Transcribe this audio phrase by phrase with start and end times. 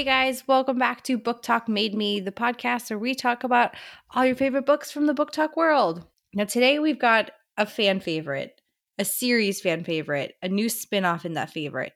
[0.00, 3.74] Hey guys, welcome back to BookTok Made Me, the podcast where we talk about
[4.14, 6.06] all your favorite books from the BookTok world.
[6.32, 8.62] Now, today we've got a fan favorite,
[8.98, 11.92] a series fan favorite, a new spin off in that favorite.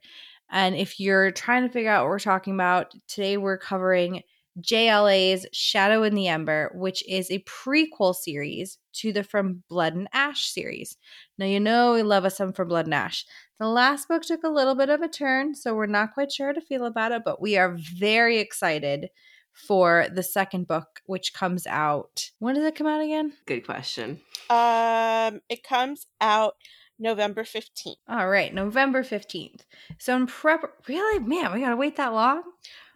[0.51, 4.21] And if you're trying to figure out what we're talking about, today we're covering
[4.61, 10.09] JLA's Shadow in the Ember, which is a prequel series to the From Blood and
[10.13, 10.99] Ash series.
[11.39, 13.25] Now, you know we love us some From Blood and Ash.
[13.61, 16.49] The last book took a little bit of a turn, so we're not quite sure
[16.49, 19.11] how to feel about it, but we are very excited
[19.53, 22.31] for the second book, which comes out.
[22.41, 23.33] When does it come out again?
[23.47, 24.21] Good question.
[24.51, 26.57] Um, it comes out
[26.99, 27.95] November 15th.
[28.09, 29.61] All right, November 15th.
[29.99, 32.43] So in prep really, man, we gotta wait that long?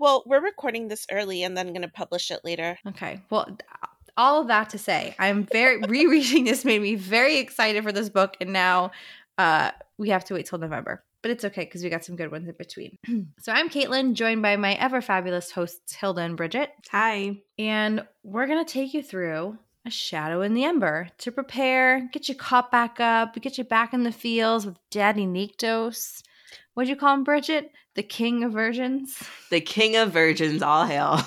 [0.00, 2.78] Well, we're recording this early and then gonna publish it later.
[2.86, 3.20] Okay.
[3.30, 3.56] Well
[4.18, 8.08] all of that to say, I'm very rereading this made me very excited for this
[8.10, 8.90] book, and now
[9.38, 11.04] uh we have to wait till November.
[11.22, 12.96] But it's okay because we got some good ones in between.
[13.40, 16.70] so I'm Caitlin, joined by my ever fabulous hosts Hilda and Bridget.
[16.90, 17.38] Hi.
[17.58, 22.34] And we're gonna take you through a shadow in the ember to prepare, get you
[22.34, 26.22] caught back up, get you back in the fields with Daddy Nyktos.
[26.74, 27.72] What'd you call him, Bridget?
[27.94, 29.20] The king of virgins?
[29.50, 31.20] The king of virgins, all hail.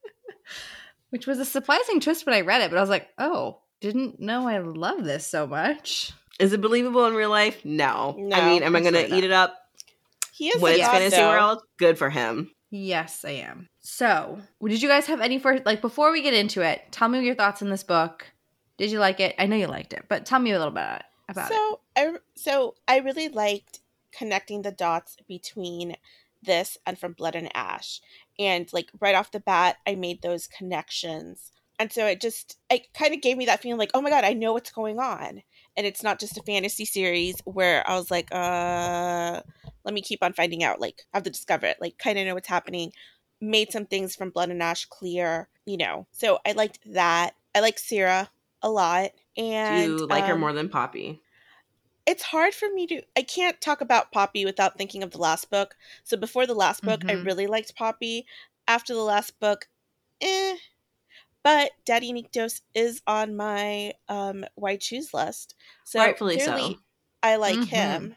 [1.10, 4.20] Which was a surprising twist when I read it, but I was like, oh, didn't
[4.20, 6.12] know I love this so much.
[6.40, 7.64] Is it believable in real life?
[7.64, 8.16] No.
[8.18, 9.56] No, I mean, am I going to eat it up
[10.32, 11.30] He is when it's god, fantasy though.
[11.30, 11.62] world?
[11.76, 12.50] Good for him.
[12.70, 13.68] Yes, I am.
[13.80, 17.24] So, did you guys have any first, like, before we get into it, tell me
[17.24, 18.26] your thoughts on this book.
[18.78, 19.34] Did you like it?
[19.38, 21.54] I know you liked it, but tell me a little bit about it.
[21.54, 25.96] so I so I really liked connecting the dots between
[26.42, 28.00] this and from Blood and Ash,
[28.38, 32.94] and like right off the bat, I made those connections, and so it just it
[32.94, 35.42] kind of gave me that feeling like, oh my god, I know what's going on,
[35.80, 39.40] and it's not just a fantasy series where I was like, uh,
[39.84, 42.26] let me keep on finding out, like I have to discover it, like kind of
[42.26, 42.92] know what's happening.
[43.40, 46.06] Made some things from Blood and Ash clear, you know.
[46.12, 47.34] So I liked that.
[47.54, 48.30] I like Sera
[48.62, 51.22] a lot, and Do you like her um, more than Poppy?
[52.06, 55.50] it's hard for me to i can't talk about poppy without thinking of the last
[55.50, 57.24] book so before the last book i Mhm.
[57.24, 58.26] really liked poppy
[58.68, 59.68] after the last book
[60.20, 60.56] eh
[61.42, 65.54] but daddy nyktos is on my um why choose list.
[65.84, 66.76] So Rightfully so.
[67.22, 67.68] i like Mhm.
[67.68, 68.16] him.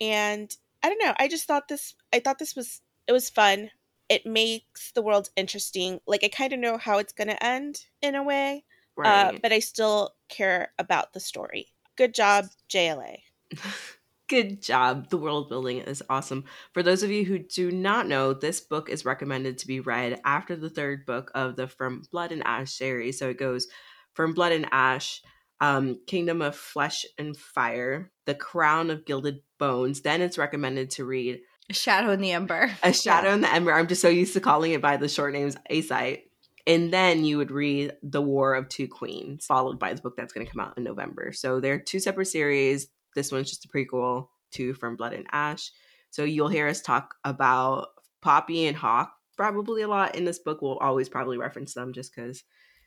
[0.00, 3.70] And i don't know i just thought this i thought this was it was fun.
[4.08, 6.00] It makes the world interesting.
[6.06, 8.64] Like i kind of know how it's going to end in a way
[9.04, 11.68] uh, but i still care about the story.
[11.96, 13.18] Good job jla
[14.28, 15.10] Good job.
[15.10, 16.44] The world building is awesome.
[16.72, 20.20] For those of you who do not know, this book is recommended to be read
[20.24, 23.18] after the third book of the From Blood and Ash series.
[23.18, 23.68] So it goes
[24.14, 25.20] From Blood and Ash,
[25.60, 30.00] um, Kingdom of Flesh and Fire, The Crown of Gilded Bones.
[30.00, 32.70] Then it's recommended to read A shadow in the ember.
[32.82, 33.72] A Shadow in the Ember.
[33.72, 36.22] I'm just so used to calling it by the short names ASITE.
[36.66, 40.32] And then you would read The War of Two Queens, followed by the book that's
[40.32, 41.32] going to come out in November.
[41.32, 42.88] So they're two separate series.
[43.14, 45.70] This one's just a prequel to From Blood and Ash.
[46.10, 47.88] So you'll hear us talk about
[48.20, 50.62] Poppy and Hawke probably a lot in this book.
[50.62, 52.44] We'll always probably reference them just because.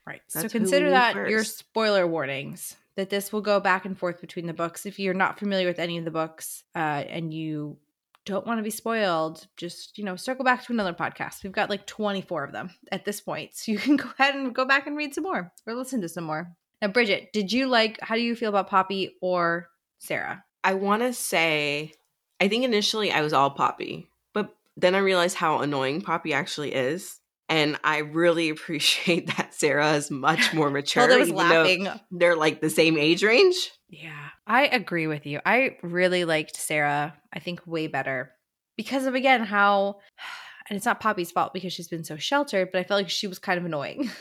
[0.07, 0.21] Right.
[0.27, 2.75] So consider that your spoiler warnings.
[2.95, 4.85] That this will go back and forth between the books.
[4.85, 7.77] If you're not familiar with any of the books uh, and you
[8.25, 11.43] don't want to be spoiled, just you know circle back to another podcast.
[11.43, 14.55] We've got like 24 of them at this point, so you can go ahead and
[14.55, 16.55] go back and read some more or listen to some more.
[16.81, 17.99] Now, Bridget, did you like?
[18.01, 20.43] How do you feel about Poppy or Sera?
[20.63, 21.93] I want to say,
[22.39, 26.73] I think initially I was all Poppy, but then I realized how annoying Poppy actually
[26.73, 27.19] is.
[27.47, 31.07] And I really appreciate that Sera is much more mature.
[31.07, 31.87] Hilda was laughing.
[32.11, 33.55] They're like the same age range.
[33.89, 35.39] Yeah, I agree with you.
[35.45, 37.15] I really liked Sera.
[37.31, 38.31] I think way better
[38.75, 39.99] because of again how,
[40.69, 43.27] and it's not Poppy's fault because she's been so sheltered, but I felt like she
[43.27, 44.09] was kind of annoying.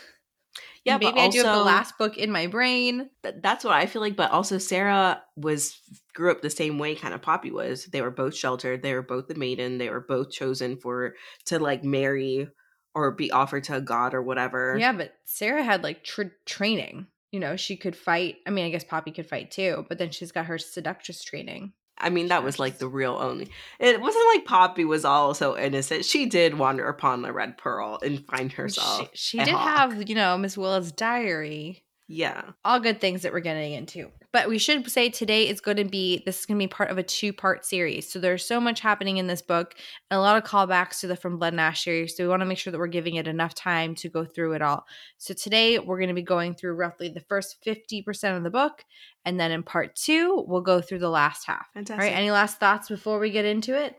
[0.85, 3.09] Yeah, maybe but I do have the last book in my brain.
[3.23, 4.17] Th- that's what I feel like.
[4.17, 5.79] But also, Sera was
[6.15, 7.87] grew up the same way kind of Poppy was.
[7.87, 8.83] They were both sheltered.
[8.83, 9.79] They were both the maiden.
[9.79, 11.15] They were both chosen for
[11.47, 12.49] to like marry
[12.95, 14.77] or be offered to a god or whatever.
[14.79, 17.07] Yeah, but Sera had like tr- training.
[17.33, 18.37] You know, she could fight.
[18.47, 21.73] I mean, I guess Poppy could fight too, but then she's got her seductress training.
[21.99, 23.51] I mean, that was like the real only.
[23.79, 26.05] It wasn't like Poppy was all so innocent.
[26.05, 29.09] She did wander upon the red pearl and find herself.
[29.15, 29.93] She, she did hawke.
[29.93, 31.84] have, you know, Miss Willa's diary.
[32.07, 32.43] Yeah.
[32.65, 34.11] all good things that we're getting into.
[34.33, 36.91] But we should say today is going to be this is going to be part
[36.91, 38.13] of a two part series.
[38.13, 39.75] So there's so much happening in this book
[40.11, 42.17] and a lot of callbacks to the From Blood and Ash series.
[42.17, 44.53] So we want to make sure that we're giving it enough time to go through
[44.55, 44.85] it all.
[45.19, 48.85] So today we're going to be going through roughly the first 50% of the book.
[49.25, 51.67] And then in part two, we'll go through the last half.
[51.75, 52.01] All Fantastic.
[52.01, 52.17] right.
[52.17, 53.97] Any last thoughts before we get into it?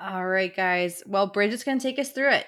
[0.00, 1.02] All right, guys.
[1.06, 2.46] Well, Bridget's going to take us through it.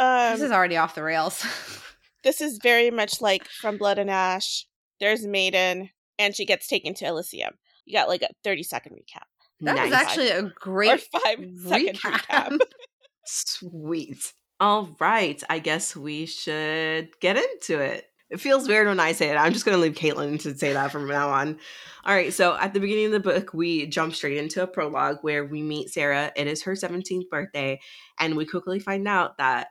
[0.00, 1.44] Um, this is already off the rails.
[2.24, 4.66] this is very much like from Blood and Ash.
[5.00, 7.52] There's Maiden, and she gets taken to Iliseeum.
[7.84, 9.22] You got like a 30 second recap.
[9.60, 9.84] That nice.
[9.86, 12.12] was actually a great or five second recap.
[12.28, 12.58] recap.
[13.24, 14.32] Sweet.
[14.60, 15.42] All right.
[15.48, 18.06] I guess we should get into it.
[18.30, 19.36] It feels weird when I say it.
[19.36, 21.58] I'm just going to leave Caitlin to say that from now on.
[22.04, 22.32] All right.
[22.32, 25.62] So at the beginning of the book, we jump straight into a prologue where we
[25.62, 26.30] meet Sera.
[26.36, 27.80] It is her 17th birthday.
[28.20, 29.68] And we quickly find out that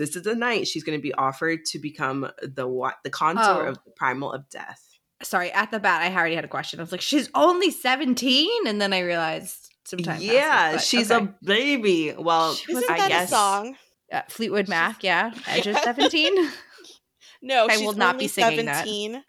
[0.00, 3.66] this is the night she's going to be offered to become the what the consort
[3.66, 3.70] oh.
[3.70, 4.82] of the primal of death.
[5.22, 6.80] Sorry, at the bat, I already had a question.
[6.80, 8.66] I was like, she's only 17?
[8.66, 10.24] And then I realized sometimes.
[10.24, 11.26] Yeah, passes, she's okay.
[11.26, 12.14] a baby.
[12.18, 13.28] Well, Isn't I that guess.
[13.28, 13.76] a song?
[14.10, 15.32] Uh, Fleetwood Mac, yeah.
[15.46, 16.34] Edge of 17?
[17.42, 19.22] no, I will not be singing 17.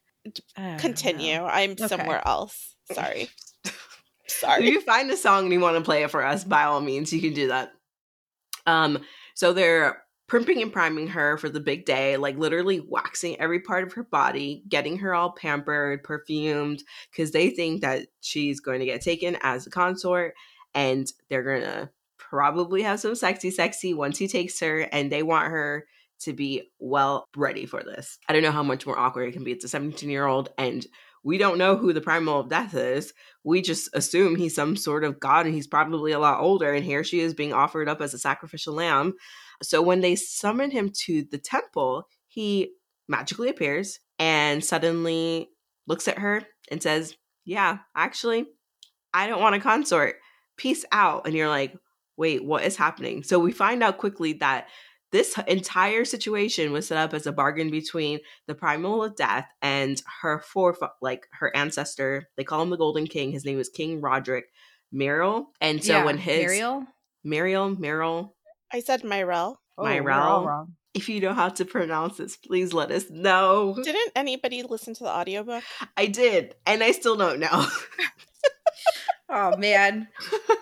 [0.55, 0.79] that.
[0.79, 1.39] Continue.
[1.39, 1.45] Know.
[1.45, 1.87] I'm okay.
[1.87, 2.75] somewhere else.
[2.93, 3.29] Sorry.
[4.27, 4.63] Sorry.
[4.63, 6.79] If you find a song and you want to play it for us, by all
[6.79, 7.73] means, you can do that.
[8.65, 8.99] Um,
[9.35, 13.83] so they're primping and priming her for the big day, like literally waxing every part
[13.83, 16.81] of her body, getting her all pampered, perfumed,
[17.11, 20.33] because they think that she's going to get taken as a consort
[20.73, 25.21] and they're going to probably have some sexy, sexy once he takes her, and they
[25.21, 25.85] want her
[26.21, 28.17] to be well ready for this.
[28.29, 29.51] I don't know how much more awkward it can be.
[29.51, 30.87] It's a 17 year old, and
[31.23, 33.13] we don't know who the primal of death is.
[33.43, 36.73] We just assume he's some sort of god and he's probably a lot older.
[36.73, 39.13] And here she is being offered up as a sacrificial lamb.
[39.61, 42.71] So when they summon him to the temple, he
[43.07, 45.49] magically appears and suddenly
[45.87, 47.15] looks at her and says,
[47.45, 48.45] Yeah, actually,
[49.13, 50.15] I don't want a consort.
[50.57, 51.25] Peace out.
[51.25, 51.75] And you're like,
[52.17, 53.23] Wait, what is happening?
[53.23, 54.67] So we find out quickly that
[55.11, 60.01] this entire situation was set up as a bargain between the primal of death and
[60.21, 63.99] her four like her ancestor they call him the golden king his name is king
[63.99, 64.45] roderick
[64.93, 65.47] Myril.
[65.59, 66.85] and so yeah, when his Muriel,
[67.23, 68.35] Muriel, Myril,
[68.73, 69.57] I said Myrel.
[69.77, 70.67] Oh, Myrel.
[70.93, 73.77] If you know how to pronounce this, please let us know.
[73.81, 75.63] Didn't anybody listen to the audiobook?
[75.95, 77.65] I did, and I still don't know.
[79.29, 80.09] oh man.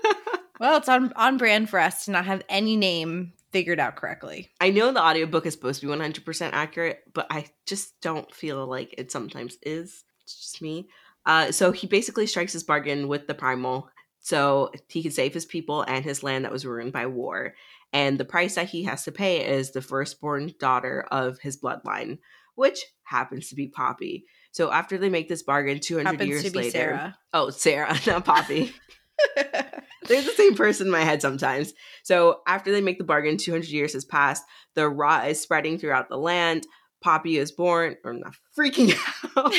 [0.60, 4.50] well, it's on on brand for us to not have any name figured out correctly.
[4.62, 8.68] I know the audiobook is supposed to be 100% accurate, but I just don't feel
[8.68, 10.04] like it sometimes is.
[10.24, 10.88] It's just me.
[11.26, 13.90] Uh, so he basically strikes his bargain with the primal
[14.20, 17.56] so he can save his people and his land that was ruined by war.
[17.92, 22.20] And the price that he has to pay is the firstborn daughter of his bloodline,
[22.56, 24.26] which happens to be Poppy.
[24.52, 26.72] So after they make this bargain 200 happens years later.
[26.72, 27.18] Sera.
[27.34, 28.74] Oh, Sera, not Poppy.
[29.36, 31.74] They're the same person in my head sometimes.
[32.04, 34.44] So after they make the bargain, 200 years has passed.
[34.76, 36.66] The rot is spreading throughout the land.
[37.02, 38.94] Poppy is born, or not freaking
[39.38, 39.54] out.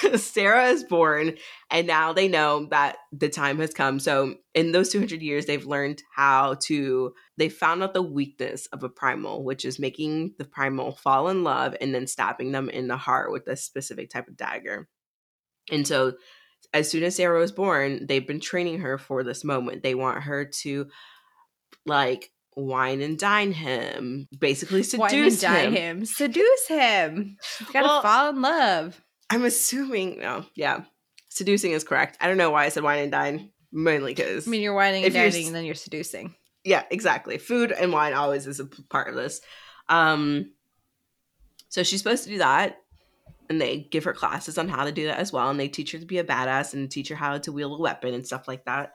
[0.16, 1.36] Sera is born,
[1.70, 3.98] and now they know that the time has come.
[3.98, 8.82] So, in those 200 years, they've learned how to, they found out the weakness of
[8.82, 12.88] a primal, which is making the primal fall in love and then stabbing them in
[12.88, 14.88] the heart with a specific type of dagger.
[15.70, 16.14] And so,
[16.72, 19.82] as soon as Sera was born, they've been training her for this moment.
[19.82, 20.88] They want her to,
[21.86, 25.72] like, wine and dine him, basically seduce him.
[25.72, 26.04] him.
[26.04, 27.36] Seduce him.
[27.58, 29.00] She's gotta well, fall in love.
[29.30, 30.84] I'm assuming no, yeah.
[31.28, 32.18] Seducing is correct.
[32.20, 33.50] I don't know why I said wine and dine.
[33.72, 36.34] Mainly because I mean you're whining and dining and then you're seducing.
[36.64, 37.38] Yeah, exactly.
[37.38, 39.40] Food and wine always is a part of this.
[39.88, 40.50] Um
[41.68, 42.78] so she's supposed to do that.
[43.48, 45.50] And they give her classes on how to do that as well.
[45.50, 47.82] And they teach her to be a badass and teach her how to wield a
[47.82, 48.94] weapon and stuff like that.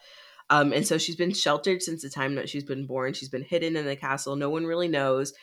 [0.50, 3.13] Um, and so she's been sheltered since the time that she's been born.
[3.13, 4.36] She's been hidden in the castle.
[4.36, 5.34] No one really knows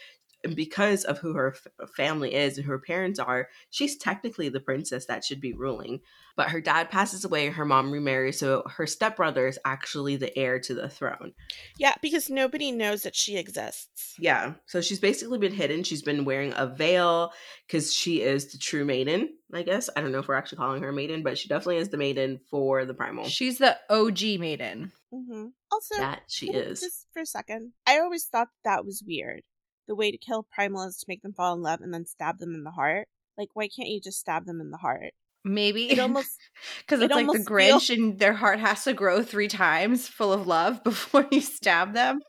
[0.45, 4.49] and because of who her f- family is and who her parents are, she's technically
[4.49, 6.01] the princess that should be ruling.
[6.37, 10.59] But her dad passes away, her mom remarries, so her stepbrother is actually the heir
[10.61, 11.33] to the throne.
[11.77, 14.15] Yeah, because nobody knows that she exists.
[14.19, 15.83] Yeah, so she's basically been hidden.
[15.83, 17.33] She's been wearing a veil
[17.67, 19.91] because she is the true maiden, I guess.
[19.95, 21.99] I don't know if we're actually calling her a maiden, but she definitely is the
[21.99, 23.29] maiden for the primal.
[23.29, 24.93] She's the OG maiden.
[25.13, 25.49] Mm-hmm.
[25.71, 26.81] Also, that she is.
[26.81, 29.43] Just for a second, I always thought that was weird
[29.87, 32.39] the way to kill primal is to make them fall in love and then stab
[32.39, 33.09] them in the heart.
[33.37, 35.13] Like, why can't you just stab them in the heart?
[35.45, 36.39] Maybe it almost
[36.81, 38.05] because it's it like the Grinch, feel...
[38.05, 42.21] and their heart has to grow three times full of love before you stab them.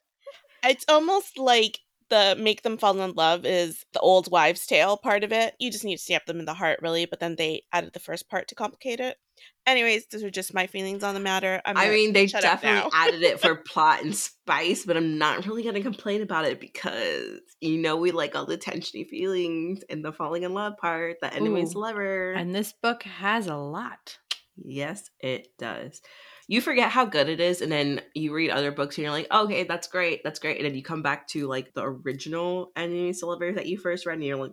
[0.63, 1.79] It's almost like
[2.09, 5.53] the make them fall in love is the old wives' tale part of it.
[5.59, 7.99] You just need to stab them in the heart, really, but then they added the
[7.99, 9.17] first part to complicate it.
[9.65, 11.61] Anyways, those are just my feelings on the matter.
[11.65, 15.75] i mean, they definitely added it for plot and spice, but I'm not really going
[15.75, 20.11] to complain about it because you know we like all the tensiony feelings and the
[20.11, 22.33] falling in love part, the enemy's Ooh, lover.
[22.33, 24.17] And this book has a lot.
[24.57, 26.01] Yes, it does.
[26.47, 29.31] you forget how good it is and then you read other books and you're like
[29.31, 33.19] okay that's great that's great and then you come back to like the original enemies
[33.19, 34.51] to lovers that you first read and you're like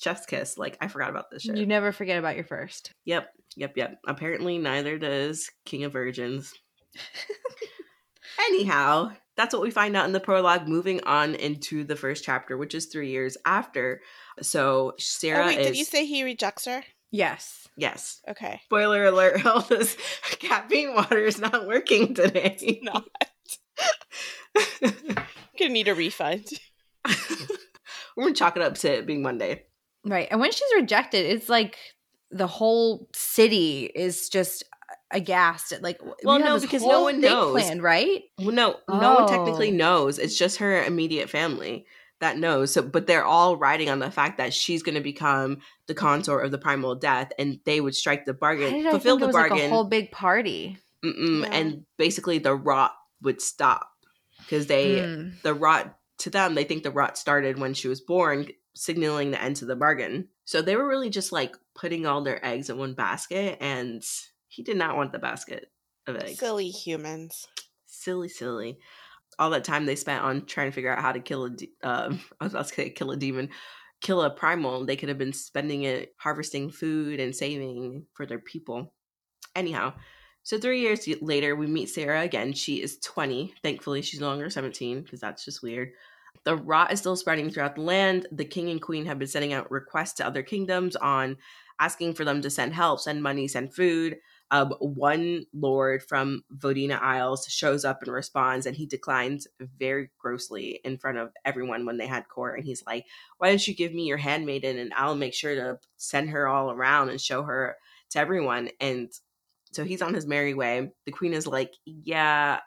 [0.00, 2.92] chef's kiss like i forgot about this shit You never forget about your first.
[3.04, 6.52] yep yep yep apparently neither does king of virgins
[8.48, 12.56] anyhow that's what we find out in the prologue moving on into the first chapter
[12.56, 14.00] which is three years after
[14.42, 16.82] so sera oh wait, is did you say he rejects her?
[17.12, 17.68] Yes.
[17.76, 18.60] yes Okay.
[18.64, 19.96] spoiler alert all this
[20.38, 23.04] caffeine water is not working today Not.
[25.58, 26.46] Gonna need a refund.
[28.16, 29.64] we're gonna chalk it up to it being monday
[30.04, 30.28] Right.
[30.30, 31.76] And when she's rejected, it's like
[32.30, 34.64] the whole city is just
[35.10, 37.52] aghast at like Well, have no, because no one knows.
[37.52, 38.22] planned, right?
[38.38, 39.74] Well, no, no one technically Oh.
[39.76, 40.18] knows.
[40.18, 41.86] It's just her immediate family
[42.20, 42.72] that knows.
[42.72, 46.44] So, but they're all riding on the fact that she's going to become the consort
[46.44, 49.66] of the primal death, and they would strike the bargain, fulfill the was bargain, like
[49.66, 50.78] a whole big party?
[51.02, 51.46] Yeah.
[51.50, 52.92] and basically the rot
[53.22, 53.88] would stop
[54.38, 55.28] because they Hmm.
[55.42, 59.42] the rot to them they think the rot started when she was born, signaling the
[59.42, 60.28] end to the bargain.
[60.44, 64.02] So they were really just like putting all their eggs in one basket, and
[64.48, 65.70] he did not want the basket
[66.06, 66.38] of eggs.
[66.38, 67.46] Silly humans.
[67.86, 68.78] silly, silly.
[69.38, 71.72] All that time they spent on trying to figure out how to kill a, de-
[71.82, 73.50] um, I was about to say kill a demon,
[74.00, 74.84] kill a primal.
[74.84, 78.92] They could have been spending it harvesting food and saving for their people.
[79.54, 79.94] Anyhow,
[80.42, 82.52] so three years later, we meet Sera again.
[82.52, 83.54] She is 20.
[83.62, 85.92] Thankfully, she's no longer 17 because that's just weird.
[86.44, 88.26] The rot is still spreading throughout the land.
[88.32, 91.36] The king and queen have been sending out requests to other kingdoms on
[91.78, 94.16] asking for them to send help, send money, send food
[94.52, 99.46] um, one lord from Vodina Isles shows up and responds, and he declines
[99.78, 102.58] very grossly in front of everyone when they had court.
[102.58, 103.06] And he's like,
[103.38, 106.70] "Why don't you give me your handmaiden, and I'll make sure to send her all
[106.70, 107.76] around and show her
[108.10, 109.12] to everyone." And
[109.72, 110.90] so he's on his merry way.
[111.06, 112.58] The queen is like, "Yeah,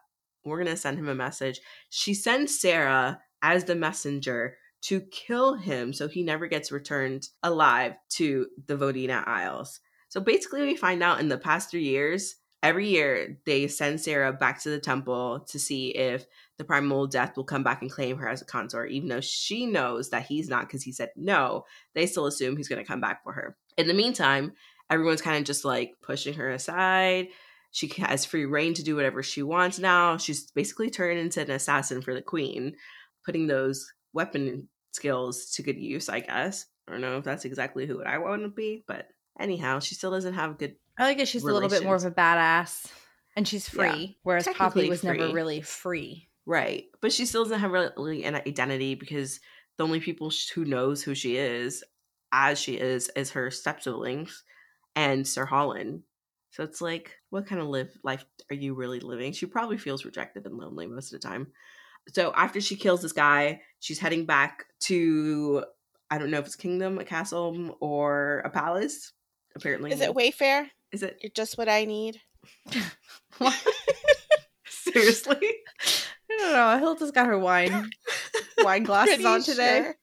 [0.45, 5.93] we're gonna send him a message." She sends Sera as the messenger to kill him,
[5.93, 9.79] so he never gets returned alive to the Vodina Isles.
[10.09, 14.33] So basically, we find out in the past three years, every year they send Sera
[14.33, 16.25] back to the temple to see if
[16.57, 19.65] the primal death will come back and claim her as a consort, even though she
[19.65, 21.65] knows that he's not because he said no.
[21.93, 23.57] They still assume he's going to come back for her.
[23.77, 24.53] In the meantime,
[24.89, 27.27] everyone's kind of just like pushing her aside.
[27.71, 30.17] She has free reign to do whatever she wants now.
[30.17, 32.75] She's basically turned into an assassin for the queen,
[33.25, 36.65] putting those weapon skills to good use, I guess.
[36.87, 39.07] I don't know if that's exactly who I want to be, but
[39.39, 40.75] anyhow, she still doesn't have good.
[40.97, 42.91] I like that she's a little bit more of a badass
[43.35, 43.91] and she's Yeah.
[43.91, 46.29] free, whereas Poppy was never really free.
[46.45, 49.39] Right, but she still doesn't have really an identity because
[49.77, 51.83] the only people who knows who she is,
[52.33, 54.43] as she is, is her step siblings
[54.95, 56.03] and Sir Holland.
[56.51, 59.31] So it's like, what kind of live life are you really living?
[59.31, 61.47] She probably feels rejected and lonely most of the time.
[62.13, 65.63] So after she kills this guy, she's heading back to
[66.11, 69.13] I don't know if it's kingdom, a castle, or a palace.
[69.55, 70.67] Apparently, Is it Wayfair?
[70.91, 72.19] Is it You're just what I need.
[74.65, 75.37] seriously?
[76.31, 76.77] I don't know.
[76.79, 77.89] Hilda's got her wine
[78.59, 79.81] wine glasses Pretty on today.
[79.83, 79.95] sure-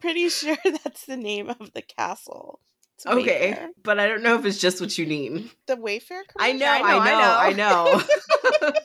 [0.00, 2.60] Pretty sure that's the name of the castle.
[2.96, 3.68] It's Okay, Wayfair.
[3.82, 5.50] but I don't know if it's just what you need.
[5.66, 6.22] The Wayfair.
[6.38, 8.82] I know, I I know, know, I I know.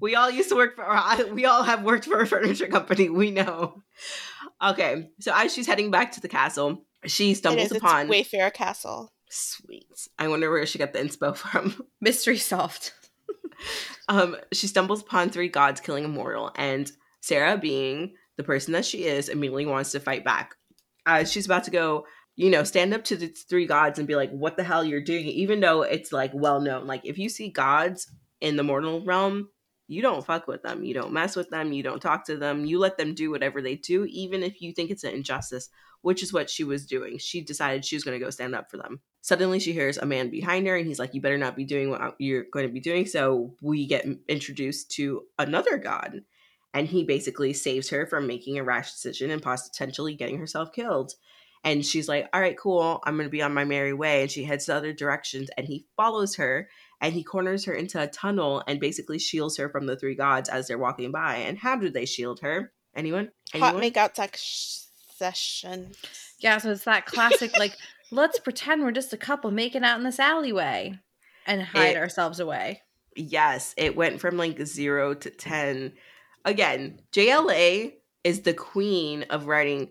[0.00, 0.86] We all used to work for.
[1.32, 3.08] We all have worked for a furniture company.
[3.08, 3.82] We know.
[4.62, 7.70] Okay, so as she's heading back to the castle, she stumbles.
[7.70, 8.08] It's upon.
[8.08, 9.12] Wayfair Castle.
[9.30, 10.08] Sweet.
[10.18, 11.82] I wonder where she got the inspo from.
[12.00, 12.92] Mystery solved.
[14.08, 16.90] Um, she stumbles upon three gods killing a mortal, and
[17.20, 20.54] Sera, being the person that she is, immediately wants to fight back.
[21.04, 24.14] As she's about to go, you know, stand up to the three gods and be
[24.14, 27.28] like, "What the hell you're doing?" Even though it's like well known, like if you
[27.28, 29.48] see gods in the mortal realm,
[29.88, 32.64] you don't fuck with them, you don't mess with them, you don't talk to them,
[32.64, 35.68] you let them do whatever they do, even if you think it's an injustice.
[36.00, 37.18] Which is what she was doing.
[37.18, 39.00] She decided she was going to go stand up for them.
[39.20, 41.90] Suddenly, she hears a man behind her, and he's like, "You better not be doing
[41.90, 46.20] what you're going to be doing." So we get introduced to another god,
[46.72, 51.14] and he basically saves her from making a rash decision and potentially getting herself killed.
[51.64, 53.00] And she's like, "All right, cool.
[53.04, 55.66] I'm going to be on my merry way." And she heads to other directions, and
[55.66, 56.68] he follows her,
[57.00, 60.48] and he corners her into a tunnel and basically shields her from the three gods
[60.48, 61.36] as they're walking by.
[61.36, 62.72] And how do they shield her?
[62.94, 63.30] Anyone?
[63.54, 63.82] Hot Anyone?
[63.92, 65.92] makeout sex- session.
[66.40, 67.76] Yeah, so it's that classic like
[68.10, 70.98] let's pretend we're just a couple making out in this alleyway
[71.46, 72.82] and hide It- ourselves away.
[73.16, 75.92] Yes, it went from like zero to 10.
[76.44, 79.88] Again, JLA is the queen of writing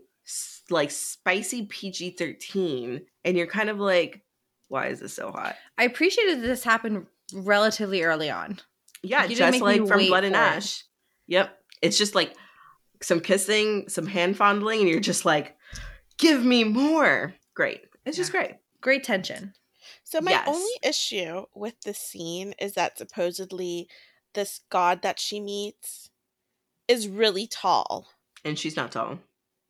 [0.70, 3.02] like spicy PG 13.
[3.26, 4.22] And you're kind of like,
[4.68, 5.56] why is this so hot?
[5.78, 8.60] I appreciated that this happened relatively early on.
[9.04, 10.46] Yeah, You didn't just like from Blood and for it.
[10.46, 10.84] Ash.
[11.28, 11.58] Yep.
[11.82, 12.36] It's just like
[13.02, 15.56] some kissing, some hand fondling, and you're just like,
[16.18, 17.34] give me more.
[17.54, 17.82] Great.
[18.06, 18.56] It's just great.
[18.82, 19.54] Great tension.
[20.04, 20.48] So my Yes.
[20.48, 23.88] only issue with the scene is that supposedly
[24.34, 26.10] this god that she meets
[26.88, 28.08] is really tall.
[28.46, 29.20] And she's not tall.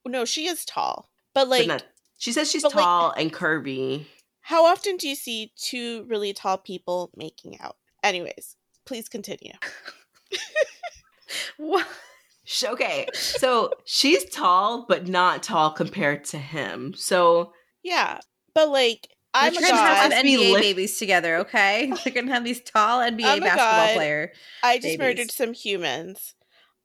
[0.06, 1.10] No, she is tall.
[1.34, 1.86] But But like not-
[2.18, 4.06] she says she's but, like- tall and curvy.
[4.48, 7.76] How often do you see two really tall people making out?
[8.02, 9.52] Anyways, please continue.
[11.58, 11.86] What?
[12.64, 13.08] Okay.
[13.14, 16.94] So she's tall, but not tall compared to him.
[16.96, 17.52] So
[17.84, 18.20] Yeah.
[18.54, 20.18] But like I'm a They're gonna have god.
[20.18, 21.92] some NBA lift- babies together, okay?
[22.04, 23.94] They're gonna have these tall NBA I'm basketball god.
[23.96, 24.32] player.
[24.64, 25.00] I just babies.
[25.00, 26.36] murdered some humans.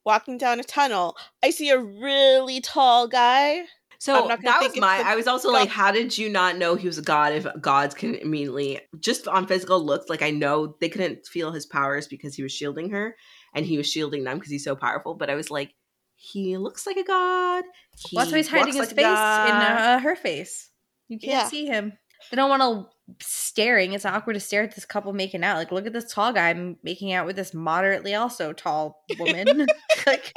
[0.05, 3.63] Walking down a tunnel, I see a really tall guy.
[4.03, 5.01] So I'm not that think was my.
[5.07, 7.35] I was also god- like, how did you not know he was a god?
[7.35, 11.67] If gods can immediately just on physical looks, like I know they couldn't feel his
[11.67, 13.15] powers because he was shielding her,
[13.55, 15.15] and he was shielding them because he's so powerful.
[15.15, 15.73] But I was like,
[16.17, 17.63] he looks like a god.
[18.09, 20.71] He Well, that's why he's hiding his like face in uh, her face.
[21.07, 21.47] You can't Yeah.
[21.47, 21.93] see him.
[22.31, 23.93] They don't want to staring.
[23.93, 25.59] It's awkward to stare at this couple making out.
[25.59, 29.67] Like, look at this tall guy making out with this moderately also tall woman.
[30.07, 30.33] like,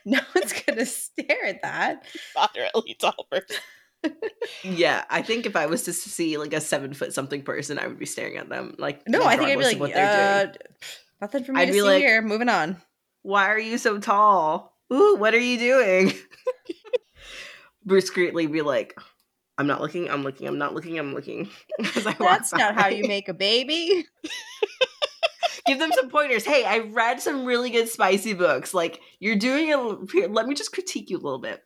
[0.04, 2.04] no one's gonna stare at that.
[2.36, 3.56] Moderately tall person.
[4.64, 7.86] Yeah, I think if I was to see like a seven foot something person, I
[7.86, 8.74] would be staring at them.
[8.78, 10.56] Like, No, I think I'd be like, what they're doing.
[10.56, 10.76] uh,
[11.20, 12.22] nothing for me I'd to be see like- here.
[12.22, 12.78] Moving on.
[13.22, 14.74] Why are you so tall?
[14.92, 16.12] Ooh, what are you doing?
[17.84, 18.98] Bruce discreetly be like,
[19.58, 21.50] I'm not looking, I'm looking, I'm not looking, I'm looking.
[21.94, 24.06] As I That's not how you make a baby.
[25.70, 26.44] Give them some pointers.
[26.44, 28.74] Hey, I read some really good spicy books.
[28.74, 30.10] Like, you're doing it.
[30.10, 31.62] Here, let me just critique you a little bit.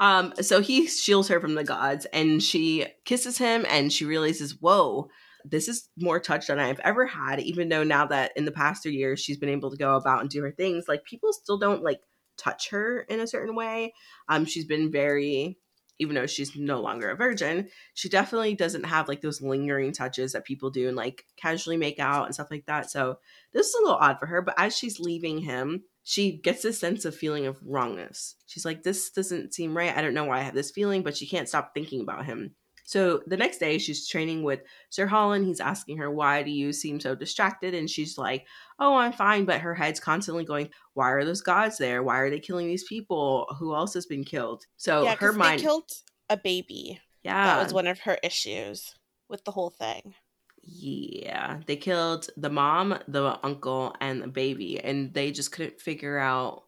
[0.00, 4.58] Um, so he shields her from the gods, and she kisses him, and she realizes,
[4.62, 5.10] whoa,
[5.44, 7.38] this is more touch than I've ever had.
[7.40, 10.22] Even though now that in the past three years she's been able to go about
[10.22, 12.00] and do her things, like people still don't like
[12.38, 13.92] touch her in a certain way.
[14.30, 15.58] Um, she's been very,
[15.98, 20.32] even though she's no longer a virgin, she definitely doesn't have like those lingering touches
[20.32, 22.90] that people do and like casually make out and stuff like that.
[22.90, 23.18] So
[23.52, 24.42] this is a little odd for her.
[24.42, 28.36] But as she's leaving him, she gets this sense of feeling of wrongness.
[28.46, 29.96] She's like, this doesn't seem right.
[29.96, 32.54] I don't know why I have this feeling, but she can't stop thinking about him.
[32.88, 35.44] So the next day, she's training with Sir Holland.
[35.44, 37.74] He's asking her, Why do you seem so distracted?
[37.74, 38.46] And she's like,
[38.78, 39.44] Oh, I'm fine.
[39.44, 42.02] But her head's constantly going, Why are those gods there?
[42.02, 43.46] Why are they killing these people?
[43.58, 44.64] Who else has been killed?
[44.76, 45.58] So yeah, her because mind.
[45.58, 45.90] they killed
[46.30, 47.00] a baby.
[47.22, 47.44] yeah.
[47.56, 48.94] That was one of her issues
[49.28, 50.14] with the whole thing.
[50.62, 56.18] Yeah, they killed the mom, the uncle, and the baby, and they just couldn't figure
[56.18, 56.64] out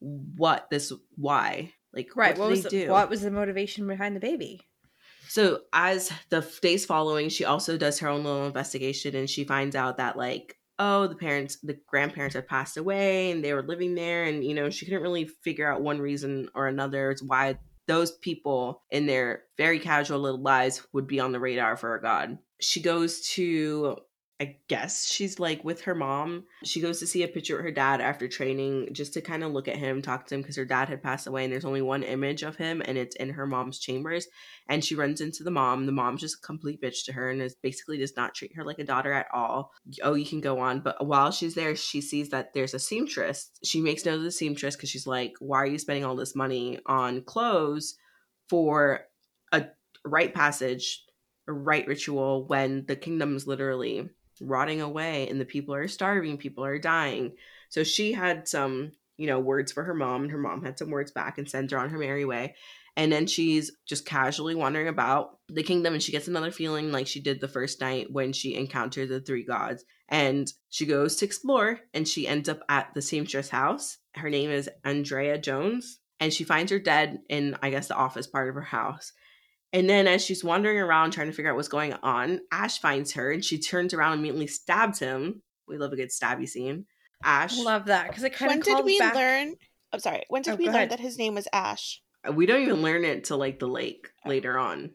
[0.00, 1.72] what this why.
[1.92, 2.36] Like, Right.
[2.36, 2.88] what, What, was the, do?
[2.90, 4.60] what was the motivation behind the baby?
[5.28, 9.76] So as the days following, she also does her own little investigation, and she finds
[9.76, 13.94] out that like, oh, the parents, the grandparents had passed away, and they were living
[13.94, 18.12] there, and you know, she couldn't really figure out one reason or another why those
[18.12, 22.38] people in their very casual little lives would be on the radar for a god.
[22.60, 23.98] She goes to
[24.44, 26.44] I guess she's like with her mom.
[26.64, 29.52] She goes to see a picture of her dad after training just to kind of
[29.52, 31.80] look at him, talk to him because her dad had passed away and there's only
[31.80, 34.26] one image of him and it's in her mom's chambers.
[34.68, 35.86] And she runs into the mom.
[35.86, 38.64] The mom's just a complete bitch to her and is basically does not treat her
[38.64, 39.72] like a daughter at all.
[40.02, 40.80] Oh, you can go on.
[40.80, 43.50] But while she's there, she sees that there's a seamstress.
[43.64, 46.36] She makes note of the seamstress because she's like, why are you spending all this
[46.36, 47.96] money on clothes
[48.50, 49.06] for
[49.52, 49.68] a
[50.04, 51.02] rite passage,
[51.48, 56.38] a rite ritual when the kingdom is literally rotting away and the people are starving,
[56.38, 57.32] people are dying.
[57.68, 60.90] So she had some, you know, words for her mom, and her mom had some
[60.90, 62.54] words back and sends her on her merry way.
[62.96, 67.06] And then she's just casually wandering about the kingdom and she gets another feeling like
[67.06, 69.84] she did the first night when she encountered the three gods.
[70.08, 73.98] And she goes to explore and she ends up at the seamstress house.
[74.14, 75.98] Her name is Andrea Jones.
[76.20, 79.12] And she finds her dead in, I guess, the office part of her house.
[79.74, 83.12] And then as she's wandering around trying to figure out what's going on, Ash finds
[83.12, 85.42] her and she turns around and immediately stabs him.
[85.68, 86.86] We love a good stabby scene.
[87.24, 87.58] Ash.
[87.58, 88.66] Love that because it kind of.
[88.66, 89.14] When did we back.
[89.16, 89.56] learn?
[89.92, 90.22] I'm sorry.
[90.28, 90.90] When did Oh, we learn ahead.
[90.90, 92.00] that his name was Ash?
[92.26, 94.90] Uh, we don't even learn it till like the lake later on.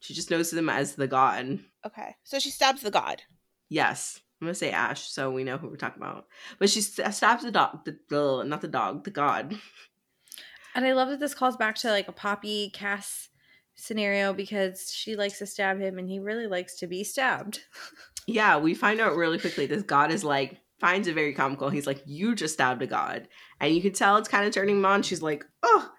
[0.00, 1.60] She just knows him as the god.
[1.86, 3.22] Okay, so she stabs the god.
[3.70, 4.20] Yes.
[4.40, 6.26] I'm gonna say Ash, so we know who we're talking about.
[6.58, 9.54] But she stabs the dog, the, the not the dog, the god.
[10.74, 13.29] And I love that this calls back to like a Poppy Cas
[13.80, 17.60] scenario because she likes to stab him and he really likes to be stabbed.
[18.26, 21.68] Yeah, we find out really quickly this god is like finds it very comical.
[21.68, 23.26] He's like, "You just stabbed a god,"
[23.58, 25.02] and you can tell it's kind of turning him on.
[25.02, 25.90] She's like, "Oh,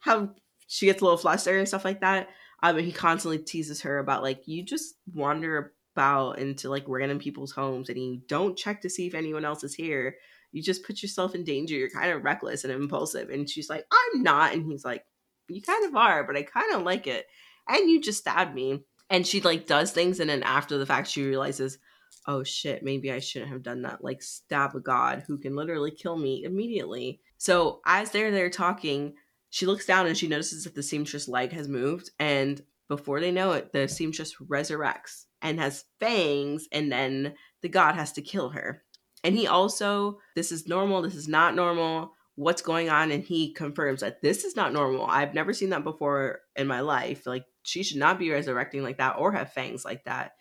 [0.00, 0.30] how?"
[0.66, 2.28] She gets a little flustered and stuff like that.
[2.62, 7.18] Um, and he constantly teases her about like, "You just wander about into like random
[7.18, 10.14] people's homes and you don't check to see if anyone else is here,
[10.52, 11.74] you just put yourself in danger.
[11.74, 13.30] You're kind of reckless and impulsive.
[13.30, 14.52] And she's like, I'm not.
[14.52, 15.04] And he's like,
[15.48, 17.26] You kind of are, but I kind of like it.
[17.68, 18.84] And you just stabbed me.
[19.10, 20.20] And she like does things.
[20.20, 21.78] And then after the fact, she realizes,
[22.26, 24.04] Oh shit, maybe I shouldn't have done that.
[24.04, 27.20] Like, stab a god who can literally kill me immediately.
[27.38, 29.14] So as they're there talking,
[29.50, 32.10] she looks down and she notices that the seamstress leg has moved.
[32.18, 36.68] And before they know it, the seamstress resurrects and has fangs.
[36.70, 38.82] And then the god has to kill her.
[39.24, 43.10] And he also, this is normal, this is not normal, what's going on?
[43.10, 45.04] And he confirms that this is not normal.
[45.04, 47.26] I've never seen that before in my life.
[47.26, 50.32] Like, she should not be resurrecting like that or have fangs like that.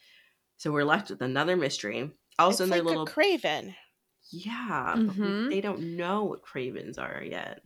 [0.58, 2.12] So we're left with another mystery.
[2.38, 3.04] Also, it's in their like little.
[3.04, 3.76] a craven.
[4.32, 5.50] yeah, but we- Mhm.
[5.50, 7.62] they don't know what cravens are yet.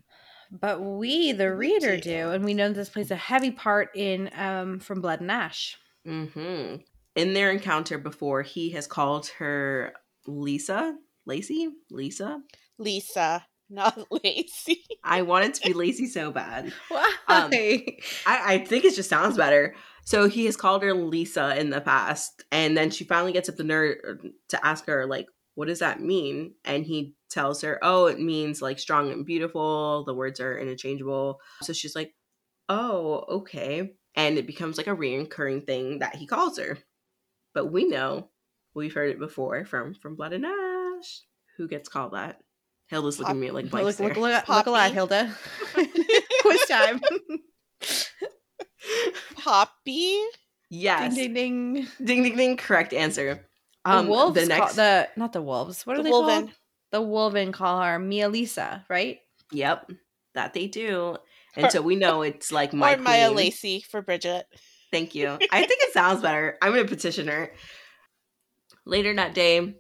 [0.52, 2.02] But we, the reader, do.
[2.02, 5.78] do, and we know this plays a heavy part in um from Blood and Ash.
[6.06, 6.76] hmm
[7.16, 9.92] In their encounter before, he has called her
[10.26, 12.42] Lisa, Lacey, Lisa.
[12.78, 14.84] Lisa, not Lacey.
[15.04, 16.72] I wanted to be Lacey so bad.
[16.90, 17.14] Why?
[17.28, 19.76] Um, I, I think it just sounds better.
[20.04, 23.56] So he has called her Lisa in the past, and then she finally gets up
[23.56, 23.98] the nerve
[24.50, 26.54] to ask her, like, what does that mean?
[26.66, 30.04] And he tells her, oh, it means like strong and beautiful.
[30.06, 31.40] The words are interchangeable.
[31.62, 32.14] So she's like,
[32.70, 33.94] oh, okay.
[34.16, 36.78] And it becomes like a reoccurring thing that he calls her.
[37.54, 38.30] But we know,
[38.74, 41.22] we've heard it before from from Blood and Ash.
[41.58, 42.40] Who gets called that?
[42.92, 44.22] Hilda's looking at me like blank look, look, stare.
[44.22, 45.34] look, look alive, Hilda.
[46.42, 47.02] Quiz time.
[49.38, 50.20] Poppy.
[50.70, 51.16] Yes.
[51.16, 51.88] Ding ding ding.
[52.04, 52.58] Ding ding ding.
[52.58, 53.46] Correct answer.
[53.86, 54.76] The Um, wolves, the call, next.
[54.76, 55.86] the not the wolves.
[55.86, 56.28] What are The they Wolven.
[56.42, 56.50] called?
[56.92, 59.20] The Wolven call her Mia Lisa, right?
[59.52, 59.92] Yep,
[60.36, 61.18] that they do.
[61.56, 63.32] And so we know it's like my or Maya.
[63.32, 64.46] Lacey for Bridget.
[64.92, 65.28] Thank you.
[65.52, 66.58] I think it sounds better.
[66.62, 67.52] I'm gonna petition her.
[68.86, 69.76] Later that day,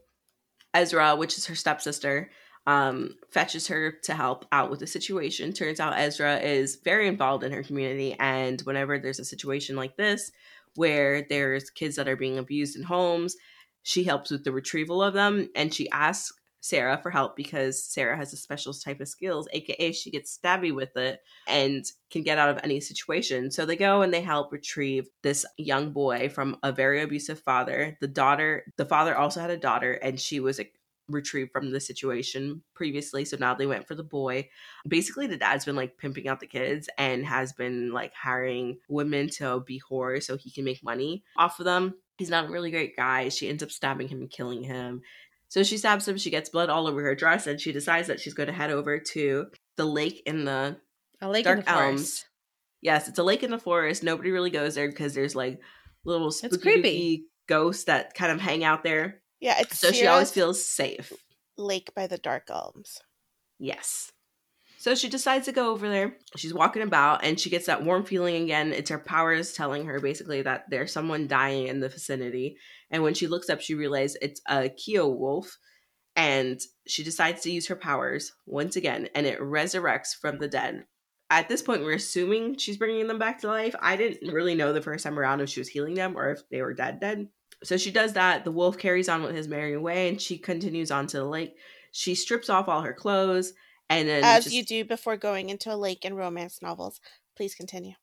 [0.73, 2.31] Ezra, which is her stepsister,
[2.67, 5.53] um, fetches her to help out with the situation.
[5.53, 9.97] Turns out Ezra is very involved in her community, and whenever there's a situation like
[9.97, 10.31] this,
[10.75, 13.35] where there's kids that are being abused in homes,
[13.83, 18.15] she helps with the retrieval of them, and she asks Sera for help because Sera
[18.15, 22.37] has a special type of skills, aka she gets stabby with it and can get
[22.37, 23.49] out of any situation.
[23.49, 27.97] So they go and they help retrieve this young boy from a very abusive father.
[27.99, 30.59] The daughter, the father also had a daughter, and she was
[31.11, 33.25] retrieved from the situation previously.
[33.25, 34.49] So now they went for the boy.
[34.87, 39.29] Basically, the dad's been like pimping out the kids and has been like hiring women
[39.31, 41.95] to be whores so he can make money off of them.
[42.17, 43.29] He's not a really great guy.
[43.29, 45.01] She ends up stabbing him and killing him.
[45.47, 46.17] So she stabs him.
[46.17, 48.71] She gets blood all over her dress, and she decides that she's going to head
[48.71, 50.77] over to the lake in the
[51.19, 51.89] A lake Dark in the forest.
[51.89, 52.25] Elms.
[52.81, 54.01] Yes, it's a lake in the forest.
[54.01, 55.59] Nobody really goes there because there's like
[56.05, 57.25] little spooky creepy.
[57.47, 59.21] ghosts that kind of hang out there.
[59.41, 61.11] Yeah, it's So she always feels safe.
[61.57, 62.99] Lake by the Dark Elms.
[63.59, 64.11] Yes.
[64.77, 66.17] So she decides to go over there.
[66.37, 68.71] She's walking about and she gets that warm feeling again.
[68.71, 72.57] It's her powers telling her basically that there's someone dying in the vicinity.
[72.89, 75.57] And when she looks up, she realizes it's a kiyou wolf.
[76.15, 80.85] And she decides to use her powers once again and it resurrects from the dead.
[81.29, 83.75] At this point, we're assuming she's bringing them back to life.
[83.79, 86.41] I didn't really know the first time around if she was healing them or if
[86.49, 87.27] they were dead, dead.
[87.63, 88.43] So she does that.
[88.43, 91.55] The wolf carries on with his merry way and she continues on to the lake.
[91.91, 93.53] She strips off all her clothes
[93.89, 97.01] and then As just you do before going into a lake in romance novels.
[97.35, 97.93] Please continue.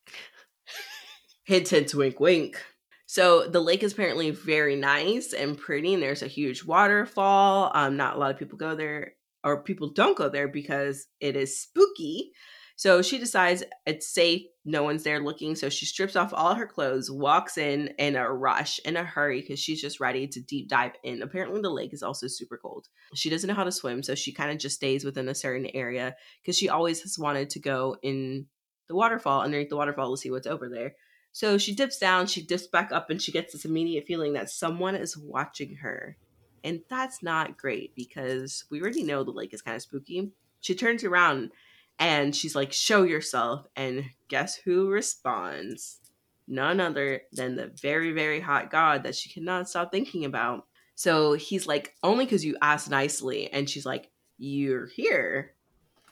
[1.44, 2.62] hint hint wink wink
[3.06, 7.96] so the lake is apparently very nice and pretty and there's a huge waterfall um
[7.96, 11.58] not a lot of people go there or people don't go there because it is
[11.58, 12.32] spooky
[12.78, 16.66] so she decides it's safe no one's there looking so she strips off all her
[16.66, 20.68] clothes walks in in a rush in a hurry because she's just ready to deep
[20.68, 24.02] dive in apparently the lake is also super cold she doesn't know how to swim
[24.02, 27.50] so she kind of just stays within a certain area because she always has wanted
[27.50, 28.46] to go in
[28.86, 30.94] the waterfall underneath the waterfall to see what's over there
[31.32, 34.50] so she dips down, she dips back up, and she gets this immediate feeling that
[34.50, 36.16] someone is watching her.
[36.64, 40.32] And that's not great because we already know the lake is kind of spooky.
[40.60, 41.52] She turns around
[41.98, 43.66] and she's like, Show yourself.
[43.76, 45.98] And guess who responds?
[46.46, 50.66] None other than the very, very hot god that she cannot stop thinking about.
[50.94, 53.52] So he's like, Only because you asked nicely.
[53.52, 55.54] And she's like, You're here.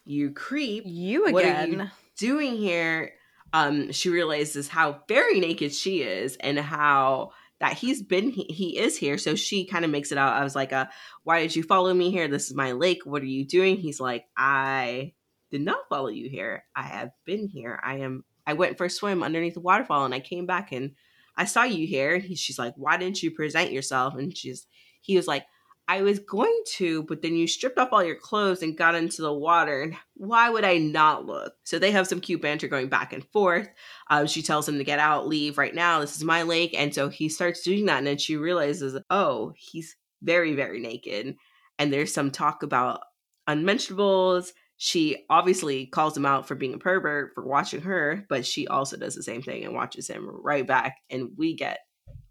[0.05, 1.33] You creep You again.
[1.35, 3.12] What are you doing here
[3.53, 8.79] um she realizes how very naked she is and how that he's been he, he
[8.79, 10.87] is here so she kind of makes it out i was like uh
[11.25, 14.01] why did you follow me here this is my lake what are you doing he's
[14.01, 15.12] like i
[15.56, 18.90] did not follow you here i have been here i am i went for a
[18.90, 20.92] swim underneath the waterfall and i came back and
[21.36, 22.18] I saw you here.
[22.18, 24.14] He, she's like, why didn't you present yourself?
[24.14, 24.66] And she's,
[25.02, 25.44] he was like,
[25.88, 29.22] I was going to, but then you stripped off all your clothes and got into
[29.22, 29.82] the water.
[29.82, 31.54] And why would I not look?
[31.62, 33.68] So they have some cute banter going back and forth.
[34.10, 36.00] Um, she tells him to get out, leave right now.
[36.00, 36.74] This is my lake.
[36.76, 37.98] And so he starts doing that.
[37.98, 41.36] And then she realizes, oh, he's very, very naked.
[41.78, 43.02] And there's some talk about
[43.46, 44.54] unmentionables.
[44.76, 48.96] She obviously calls him out for being a pervert for watching her, but she also
[48.96, 50.98] does the same thing and watches him right back.
[51.08, 51.78] And we get,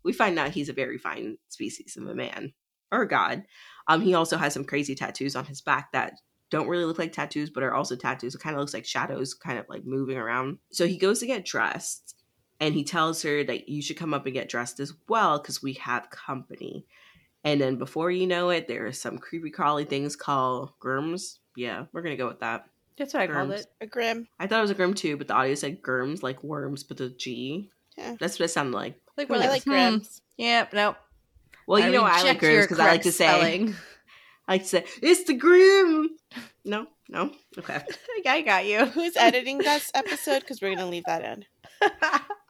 [0.03, 2.53] we find out he's a very fine species of a man
[2.91, 3.43] or god.
[3.87, 6.13] Um, he also has some crazy tattoos on his back that
[6.51, 8.35] don't really look like tattoos, but are also tattoos.
[8.35, 10.59] It kind of looks like shadows, kind of like moving around.
[10.71, 12.15] So he goes to get dressed,
[12.59, 15.61] and he tells her that you should come up and get dressed as well because
[15.61, 16.85] we have company.
[17.43, 21.39] And then before you know it, there are some creepy crawly things called grims.
[21.55, 22.65] Yeah, we're gonna go with that.
[22.97, 23.67] That's what I called it.
[23.81, 24.27] A grim.
[24.39, 26.97] I thought it was a grim too, but the audio said germs, like worms, but
[26.97, 27.69] the G.
[27.97, 28.15] Yeah.
[28.19, 28.99] That's what it sounded like.
[29.17, 30.21] Like, Well, I like hmm, grims.
[30.37, 30.97] Yep, nope.
[31.67, 33.75] Well, you know I like reject grims because I like to correct say, spelling.
[34.47, 36.09] I like to say, it's the grim.
[36.63, 37.81] No, no, okay.
[38.27, 38.85] I got you.
[38.85, 40.41] Who's editing this episode?
[40.41, 41.45] Because we're gonna leave that in.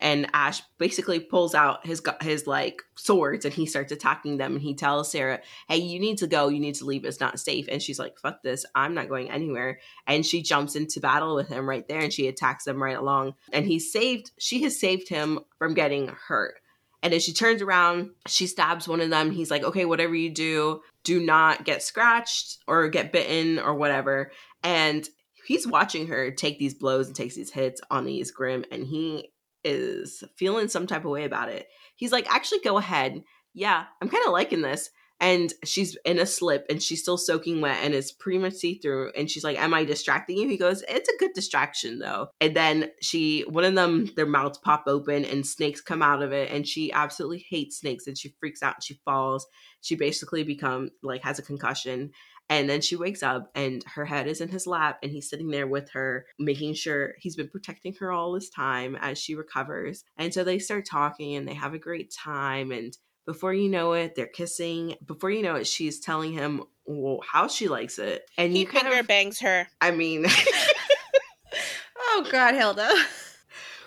[0.02, 4.62] And Ash basically pulls out his his like swords and he starts attacking them and
[4.62, 6.50] he tells Sera, "Hey, you need to go.
[6.50, 7.06] You need to leave.
[7.06, 8.66] It's not safe." And she's like, "Fuck this.
[8.76, 12.28] I'm not going anywhere." And she jumps into battle with him right there and she
[12.28, 13.36] attacks him right along.
[13.54, 16.56] And he saved she has saved him from getting hurt.
[17.02, 19.32] And as she turns around, she stabs one of them.
[19.32, 24.32] He's like, "Okay, whatever you do, do not get scratched or get bitten or whatever."
[24.62, 25.08] And
[25.46, 29.30] he's watching her take these blows and takes these hits on these grim and he
[29.66, 31.68] is feeling some type of way about it.
[31.96, 33.24] He's like, actually, go ahead.
[33.54, 34.90] Yeah, I'm kind of liking this.
[35.22, 38.80] And she's in a slip and she's still soaking wet and it's pretty much see
[38.80, 39.14] through.
[39.18, 40.50] And she's like, Am I distracting you?
[40.50, 42.28] He goes, It's a good distraction though.
[42.42, 46.34] And then she, one of them, their mouths pop open and snakes come out of
[46.34, 46.52] it.
[46.52, 49.48] And she absolutely hates snakes and she freaks out and she falls.
[49.80, 52.12] She basically become like has a concussion.
[52.50, 55.50] And then she wakes up and her head is in his lap and he's sitting
[55.50, 60.04] there with her, making sure he's been protecting her all this time as she recovers.
[60.18, 62.72] And so they start talking and they have a great time.
[62.72, 64.96] And before you know it, they're kissing.
[65.06, 68.30] Before you know it, she's telling him well, how she likes it.
[68.38, 69.68] And He you kind of, bangs her.
[69.82, 70.26] I mean,
[71.98, 72.94] Oh God, Hilda.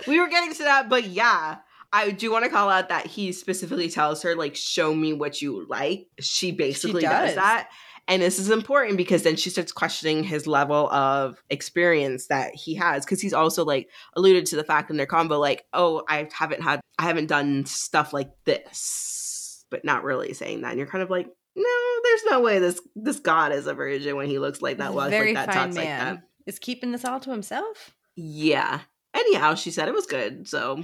[0.07, 1.59] we were getting to that, but yeah.
[1.91, 5.41] I do want to call out that he specifically tells her, like, show me what
[5.41, 6.09] you like.
[6.21, 7.31] She basically does.
[7.31, 7.35] does.
[7.37, 7.71] that.
[8.09, 12.75] And this is important because then she starts questioning his level of experience that he
[12.77, 13.05] has.
[13.05, 16.63] Cause he's also like alluded to the fact in their combo, like, oh, I haven't
[16.63, 20.71] had, I haven't done stuff like this, but not really saying that.
[20.71, 24.17] And you're kind of like, no, there's no way this, this God is a virgin
[24.17, 26.15] when he looks like that, walks like that, talks like man.
[26.15, 26.23] that.
[26.47, 27.95] Is keeping this all to himself?
[28.17, 28.81] Yeah.
[29.13, 30.49] Anyhow, she said it was good.
[30.49, 30.83] So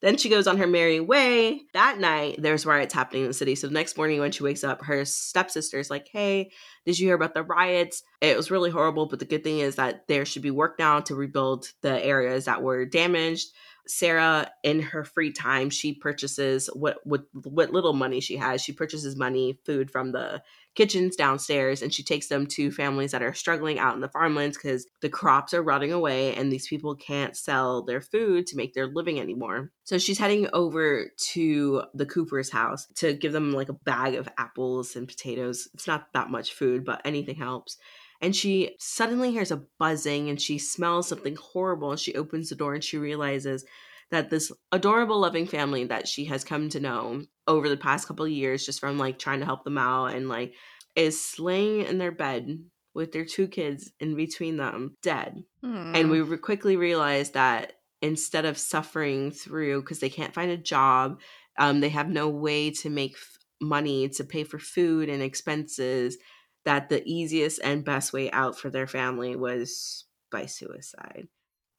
[0.00, 1.62] then she goes on her merry way.
[1.74, 3.54] That night, there's riots happening in the city.
[3.54, 6.50] So the next morning, when she wakes up, her stepsister's like, Hey,
[6.86, 8.02] did you hear about the riots?
[8.20, 9.06] It was really horrible.
[9.06, 12.46] But the good thing is that there should be work now to rebuild the areas
[12.46, 13.48] that were damaged.
[13.86, 18.62] Sera, in her free time, she purchases what what what little money she has.
[18.62, 20.42] She purchases money, food from the
[20.74, 24.56] kitchens downstairs, and she takes them to families that are struggling out in the farmlands
[24.56, 28.74] because the crops are rotting away, and these people can't sell their food to make
[28.74, 29.72] their living anymore.
[29.84, 34.28] So she's heading over to the Cooper's house to give them like a bag of
[34.38, 35.68] apples and potatoes.
[35.74, 37.76] It's not that much food, but anything helps
[38.20, 42.54] and she suddenly hears a buzzing and she smells something horrible and she opens the
[42.56, 43.64] door and she realizes
[44.10, 48.24] that this adorable loving family that she has come to know over the past couple
[48.24, 50.54] of years just from like trying to help them out and like
[50.96, 55.94] is laying in their bed with their two kids in between them dead Hmm.
[55.94, 60.56] and we re- quickly realized that instead of suffering through because they can't find a
[60.56, 61.20] job
[61.58, 66.16] um, they have no way to make f- money to pay for food and expenses
[66.64, 71.28] that the easiest and best way out for their family was by suicide.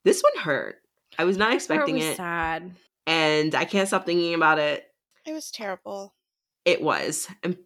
[0.03, 0.77] This one hurt.
[1.19, 2.71] I was not That part expecting was it Sad.
[3.05, 4.85] and i can't stop thinking about it.
[5.25, 6.15] It was terrible.
[6.65, 7.57] it was and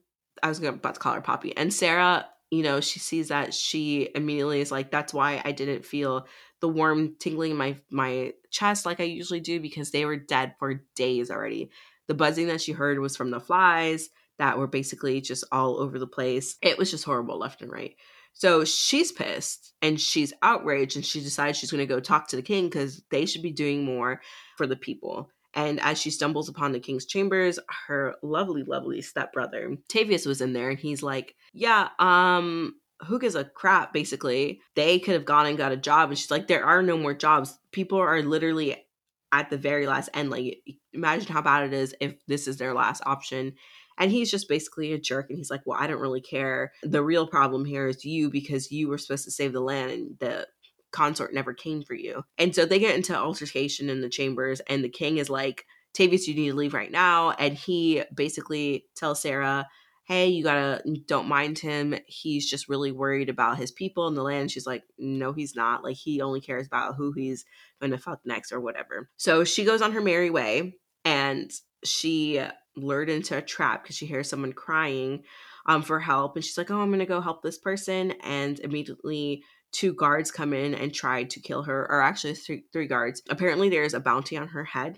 [0.44, 1.56] i was about to call her poppy.
[1.56, 5.86] And sera you know she sees that she immediately is like that's why i didn't
[5.86, 6.28] feel
[6.62, 10.56] the warm tingling in my my chest like i usually do because they were dead
[10.60, 11.70] for days already.
[12.08, 16.00] The buzzing that she heard was from the flies that were basically just all over
[16.00, 17.96] the place it was just horrible left and right
[18.34, 22.36] so she's pissed and she's outraged and she decides she's going to go talk to
[22.36, 24.22] the king because they should be doing more
[24.58, 29.78] for the people and as she stumbles upon the king's chambers, her lovely, lovely stepbrother,
[29.88, 32.76] Tavius, was in there and he's like, Yeah, um,
[33.08, 34.60] who gives a crap, basically.
[34.76, 36.10] They could have gone and got a job.
[36.10, 37.58] And she's like, There are no more jobs.
[37.72, 38.86] People are literally
[39.32, 40.30] at the very last end.
[40.30, 43.54] Like, imagine how bad it is if this is their last option.
[43.98, 45.30] And he's just basically a jerk.
[45.30, 46.74] And he's like, Well, I don't really care.
[46.84, 50.20] The real problem here is you because you were supposed to save the land and
[50.20, 50.48] the
[50.92, 52.24] consort never came for you.
[52.38, 54.62] And so they get into altercation in the chambers.
[54.62, 57.32] And the king is like, Tavius, you need to leave right now.
[57.32, 59.68] And he basically tells Sera,
[60.06, 61.96] hey, you gotta don't mind him.
[62.08, 64.52] He's just really worried about his people and the land.
[64.52, 65.84] She's like, no, he's not.
[65.84, 67.44] Like he only cares about who he's
[67.82, 69.10] gonna fuck next or whatever.
[69.18, 71.52] So she goes on her merry way and
[71.84, 72.42] she
[72.76, 75.24] lured into a trap because she hears someone crying
[75.66, 79.44] um for help and she's like, oh, I'm gonna go help this person and immediately
[79.72, 83.22] two guards come in and try to kill her or actually three, three guards.
[83.30, 84.98] Apparently there's a bounty on her head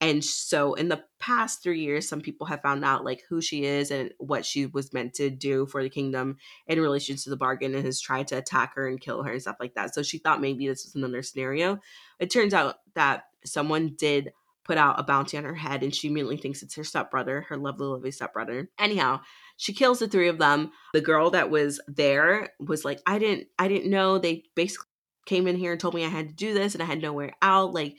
[0.00, 3.64] and so in the past three years some people have found out like who she
[3.64, 7.36] is and what she was meant to do for the kingdom in relation to the
[7.36, 9.94] bargain and has tried to attack her and kill her and stuff like that.
[9.94, 11.78] So she thought maybe this was another scenario.
[12.18, 14.32] It turns out that someone did
[14.66, 17.56] put out a bounty on her head and she immediately thinks it's her stepbrother her
[17.56, 19.20] lovely lovely stepbrother anyhow
[19.56, 23.46] she kills the three of them the girl that was there was like i didn't
[23.58, 24.86] i didn't know they basically
[25.24, 27.34] came in here and told me i had to do this and i had nowhere
[27.42, 27.96] out like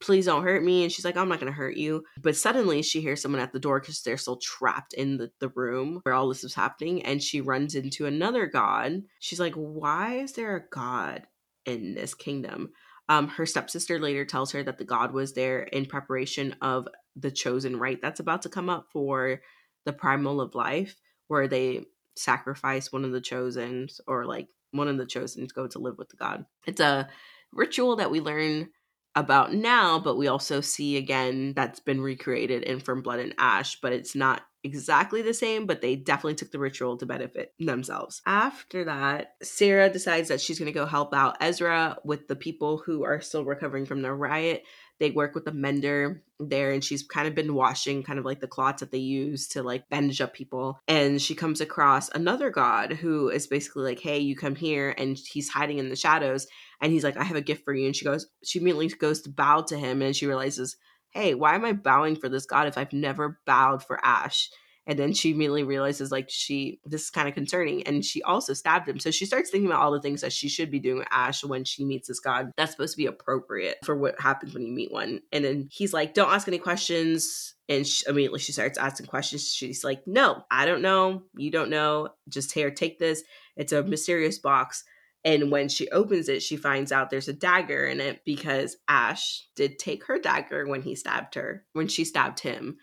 [0.00, 0.82] please don't hurt me.
[0.82, 2.04] And she's like, I'm not going to hurt you.
[2.20, 5.48] But suddenly she hears someone at the door because they're still trapped in the, the
[5.50, 7.02] room where all this is happening.
[7.02, 9.02] And she runs into another god.
[9.18, 11.26] She's like, why is there a god
[11.66, 12.70] in this kingdom?
[13.08, 17.30] Um, her stepsister later tells her that the god was there in preparation of the
[17.30, 19.40] chosen rite that's about to come up for
[19.86, 20.96] the primal of life,
[21.28, 25.66] where they sacrifice one of the chosen or like one of the chosen to go
[25.66, 26.44] to live with the god.
[26.66, 27.08] It's a
[27.52, 28.68] ritual that we learn
[29.14, 33.80] about now, but we also see again that's been recreated in From Blood and Ash,
[33.80, 38.22] but it's not exactly the same, but they definitely took the ritual to benefit themselves.
[38.26, 42.78] After that, Sera decides that she's going to go help out Ezra with the people
[42.78, 44.64] who are still recovering from the riot.
[45.00, 48.40] They work with the mender there, and she's kind of been washing kind of like
[48.40, 50.80] the clots that they use to like bandage up people.
[50.88, 55.16] And she comes across another god who is basically like, Hey, you come here, and
[55.16, 56.46] he's hiding in the shadows
[56.80, 57.86] and he's like, I have a gift for you.
[57.86, 60.76] And she goes, she immediately goes to bow to him and she realizes,
[61.10, 64.50] hey, why am I bowing for this God if I've never bowed for Ash?
[64.86, 67.82] And then she immediately realizes, like, she, this is kind of concerning.
[67.82, 68.98] And she also stabbed him.
[68.98, 71.44] So she starts thinking about all the things that she should be doing with Ash
[71.44, 72.52] when she meets this God.
[72.56, 75.20] That's supposed to be appropriate for what happens when you meet one.
[75.30, 77.54] And then he's like, don't ask any questions.
[77.68, 79.52] And she, immediately she starts asking questions.
[79.52, 81.24] She's like, no, I don't know.
[81.36, 82.08] You don't know.
[82.30, 83.22] Just here, take this.
[83.58, 84.84] It's a mysterious box
[85.24, 89.46] and when she opens it, she finds out there's a dagger in it because Ash
[89.56, 92.78] did take her dagger when he stabbed her, when she stabbed him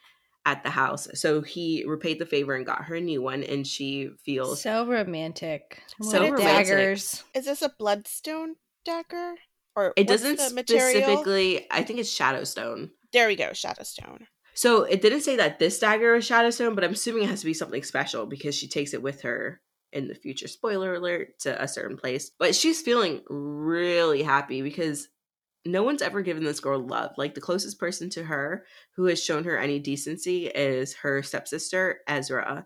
[0.45, 1.07] at the house.
[1.13, 4.85] So he repaid the favor and got her a new one, and she feels so
[4.85, 5.81] romantic.
[6.01, 6.45] So romantic.
[6.45, 7.23] daggers.
[7.33, 9.35] Is this a bloodstone dagger?
[9.75, 11.67] Or it doesn't specifically.
[11.71, 12.91] I think it's Shadowstone.
[13.11, 14.27] There we go, Shadowstone.
[14.53, 17.45] So it didn't say that this dagger is Shadowstone, but I'm assuming it has to
[17.45, 19.61] be something special because she takes it with her
[19.95, 20.47] in the future.
[20.47, 22.31] Spoiler alert to a certain place.
[22.37, 25.07] But she's feeling really happy because
[25.65, 27.11] no one's ever given this girl love.
[27.17, 32.01] Like the closest person to her who has shown her any decency is her stepsister,
[32.07, 32.65] Ezra.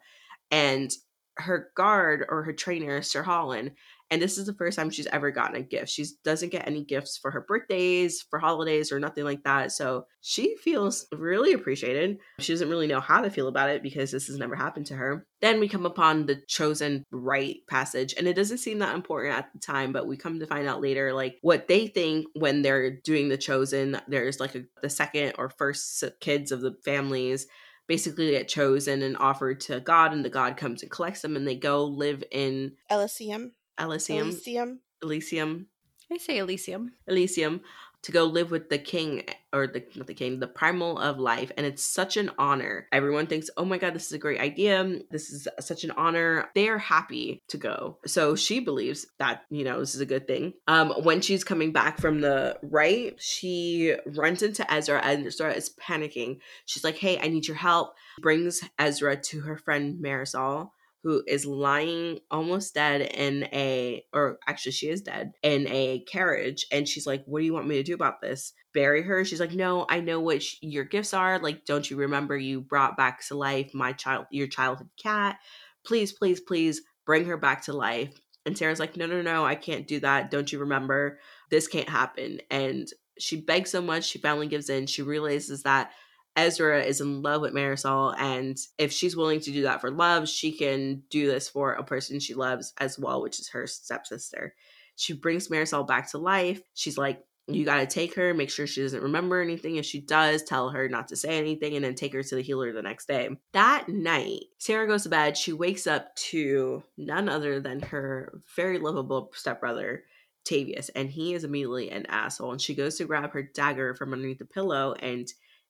[0.51, 0.91] And
[1.37, 3.71] her guard or her trainer, Sir Holland,
[4.11, 5.89] and this is the first time she's ever gotten a gift.
[5.89, 9.71] She doesn't get any gifts for her birthdays, for holidays, or nothing like that.
[9.71, 12.17] So she feels really appreciated.
[12.39, 14.95] She doesn't really know how to feel about it because this has never happened to
[14.95, 15.27] her.
[15.41, 19.53] Then we come upon the chosen right passage, and it doesn't seem that important at
[19.53, 22.99] the time, but we come to find out later, like what they think when they're
[23.01, 23.99] doing the chosen.
[24.07, 27.47] There's like a, the second or first kids of the families
[27.87, 31.47] basically get chosen and offered to God, and the God comes and collects them, and
[31.47, 33.51] they go live in Iliseeum.
[33.79, 34.31] Iliseeum.
[34.31, 34.77] Iliseeum.
[35.03, 35.65] Iliseeum.
[36.11, 36.89] I say Iliseeum.
[37.09, 37.61] Iliseeum
[38.01, 41.51] to go live with the king or the not the king, the primal of life,
[41.57, 42.87] and it's such an honor.
[42.91, 45.01] Everyone thinks, "Oh my god, this is a great idea.
[45.11, 47.97] This is such an honor." They are happy to go.
[48.05, 50.53] So she believes that, you know, this is a good thing.
[50.67, 55.71] Um when she's coming back from the right, she runs into Ezra and Ezra is
[55.81, 56.39] panicking.
[56.65, 60.71] She's like, "Hey, I need your help." Brings Ezra to her friend Marisol
[61.03, 66.65] who is lying almost dead in a or actually she is dead in a carriage
[66.71, 68.53] and she's like what do you want me to do about this?
[68.73, 69.23] Bury her?
[69.23, 72.61] She's like no i know what sh- your gifts are like don't you remember you
[72.61, 75.37] brought back to life my child your childhood cat?
[75.85, 78.13] Please please please bring her back to life.
[78.45, 81.19] And sera's like no no no i can't do that don't you remember?
[81.49, 82.39] This can't happen.
[82.51, 82.87] And
[83.17, 85.91] she begs so much she finally gives in she realizes that
[86.39, 90.29] Ezra is in love with Marisol, and if she's willing to do that for love,
[90.29, 94.55] she can do this for a person she loves as well, which is her stepsister.
[94.95, 96.61] She brings Marisol back to life.
[96.75, 99.75] She's like, You got to take her, make sure she doesn't remember anything.
[99.75, 102.41] If she does, tell her not to say anything and then take her to the
[102.41, 103.29] healer the next day.
[103.51, 105.35] That night, Sera goes to bed.
[105.35, 110.05] She wakes up to none other than her very lovable stepbrother,
[110.45, 112.53] Tavius, and he is immediately an asshole.
[112.53, 115.27] And she goes to grab her dagger from underneath the pillow and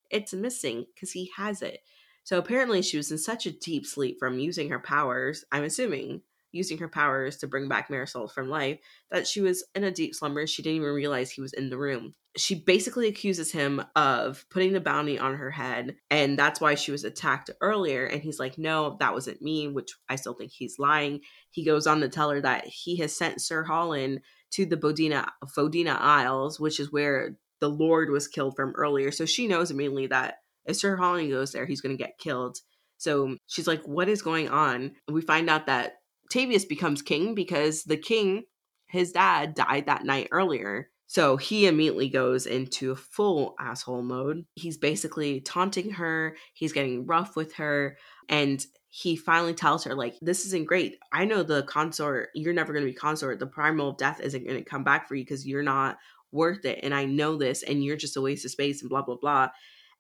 [0.09, 1.79] it's missing because he has it.
[2.23, 6.21] So apparently, she was in such a deep sleep from using her powers, I'm assuming,
[6.51, 8.79] using her powers to bring back Marisol from life,
[9.11, 10.45] that she was in a deep slumber.
[10.47, 12.13] She didn't even realize he was in the room.
[12.37, 16.91] She basically accuses him of putting the bounty on her head, and that's why she
[16.91, 18.05] was attacked earlier.
[18.05, 21.21] And he's like, No, that wasn't me, which I still think he's lying.
[21.49, 25.29] He goes on to tell her that he has sent Sir Holland to the Bodina
[25.45, 29.11] Fodina Isles, which is where the Lord was killed from earlier.
[29.11, 30.35] So she knows immediately that
[30.65, 32.57] if Sir Holland goes there, he's going to get killed.
[32.97, 34.91] So she's like, What is going on?
[35.07, 35.93] and we find out that
[36.31, 38.43] Tavius becomes king because the king,
[38.87, 40.89] his dad, died that night earlier.
[41.07, 44.45] So he immediately goes into full asshole mode.
[44.53, 47.97] He's basically taunting her, he's getting rough with her,
[48.29, 50.97] and he finally tells her, like, this isn't great.
[51.11, 53.39] I know the consort, you're never going to be consort.
[53.39, 55.97] The primal of death isn't going to come back for you because you're not
[56.31, 56.79] worth it.
[56.83, 59.49] And I know this, and you're just a waste of space and blah, blah, blah.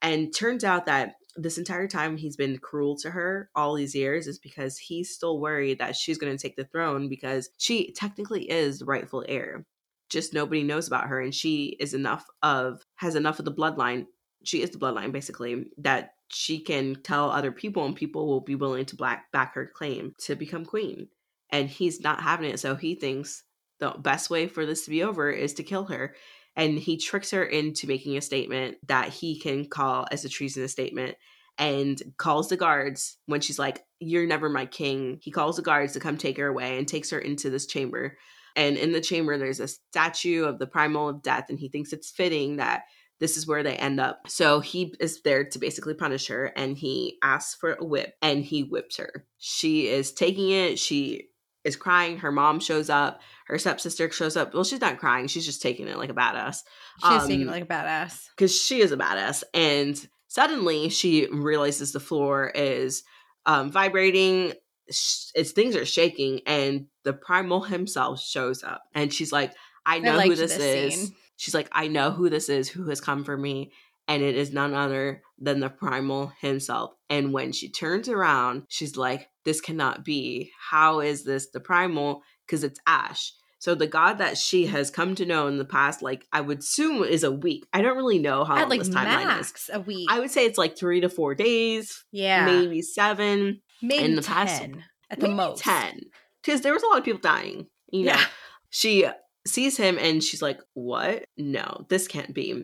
[0.01, 4.27] And turns out that this entire time he's been cruel to her all these years
[4.27, 8.49] is because he's still worried that she's going to take the throne because she technically
[8.49, 9.65] is the rightful heir.
[10.09, 14.07] Just nobody knows about her, and she is enough of has enough of the bloodline.
[14.43, 18.55] She is the bloodline basically that she can tell other people, and people will be
[18.55, 21.09] willing to black back her claim to become queen.
[21.51, 23.43] And he's not having it, so he thinks
[23.79, 26.15] the best way for this to be over is to kill her.
[26.55, 30.71] And he tricks her into making a statement that he can call as a treasonous
[30.71, 31.15] statement
[31.57, 35.19] and calls the guards when she's like you're never my king.
[35.21, 38.17] He calls the guards to come take her away and takes her into this chamber.
[38.55, 41.93] And in the chamber there's a statue of the primal of death and he thinks
[41.93, 42.83] it's fitting that
[43.19, 44.27] this is where they end up.
[44.27, 48.43] So he is there to basically punish her and he asks for a whip and
[48.43, 49.25] he whips her.
[49.37, 50.79] She is taking it.
[50.79, 51.28] She
[51.69, 54.53] is crying her mom shows up her stepsister shows up.
[54.53, 55.27] Well, she's not crying.
[55.27, 56.57] She's just taking it like a badass.
[57.01, 58.27] She's um, taking it like a badass.
[58.29, 59.43] Because she is a badass.
[59.55, 63.03] And suddenly she realizes the floor is
[63.47, 64.53] um, vibrating.
[64.87, 66.41] Its things are shaking.
[66.45, 68.83] And the primal himself shows up.
[68.93, 69.51] And she's like,
[69.83, 71.11] I know I who this, this is.
[71.35, 73.71] She's like, I know who this is, who has come for me.
[74.09, 76.95] And it is none other than the primal himself.
[77.09, 80.51] And when she turns around, she's like, This cannot be.
[80.69, 82.23] How is this the primal?
[82.45, 83.31] Because it's Ash.
[83.59, 86.59] So the God that she has come to know in the past, like I would
[86.59, 87.65] assume, is a week.
[87.73, 89.75] I don't really know how long like this timeline max is.
[89.75, 90.07] A week.
[90.09, 92.05] I would say it's like three to four days.
[92.11, 93.61] Yeah, maybe seven.
[93.81, 94.63] Maybe in the 10 past,
[95.09, 96.01] at the most ten.
[96.41, 97.67] Because there was a lot of people dying.
[97.91, 98.25] You know, yeah.
[98.69, 99.05] she
[99.45, 101.25] sees him and she's like, "What?
[101.37, 102.63] No, this can't be."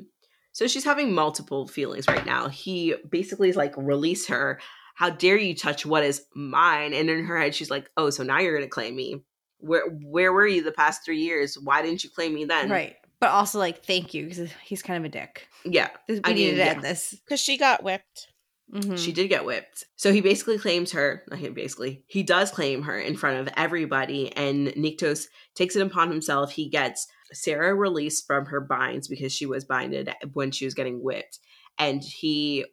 [0.56, 2.48] So she's having multiple feelings right now.
[2.48, 4.60] He basically is like, "Release her."
[4.96, 6.94] How dare you touch what is mine?
[6.94, 9.24] And in her head, she's like, "Oh, so now you're gonna claim me."
[9.66, 11.58] where where were you the past three years?
[11.58, 12.70] Why didn't you claim me then?
[12.70, 12.96] Right.
[13.20, 15.48] But also like thank you because he's kind of a dick.
[15.64, 15.90] Yeah.
[16.08, 16.72] We I needed mean, to yeah.
[16.72, 17.16] end this.
[17.26, 18.28] Because she got whipped.
[18.74, 18.96] Mm-hmm.
[18.96, 19.86] She did get whipped.
[19.96, 23.54] So he basically claims her, not him basically, he does claim her in front of
[23.56, 26.52] everybody, and Nyktos takes it upon himself.
[26.52, 31.04] He gets Sera released from her binds because she was binded when she was getting
[31.04, 31.40] whipped.
[31.78, 32.66] And he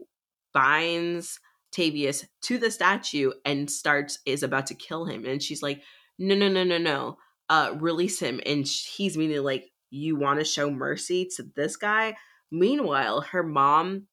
[0.52, 1.40] binds
[1.72, 5.24] Tavius to the statue and starts is about to kill him.
[5.24, 5.82] And she's like,
[6.18, 7.16] no, no, no, no, no,
[7.48, 8.40] uh, release him.
[8.44, 12.14] And he's meaning like, you want to show mercy to this guy?
[12.50, 14.06] Meanwhile, her mom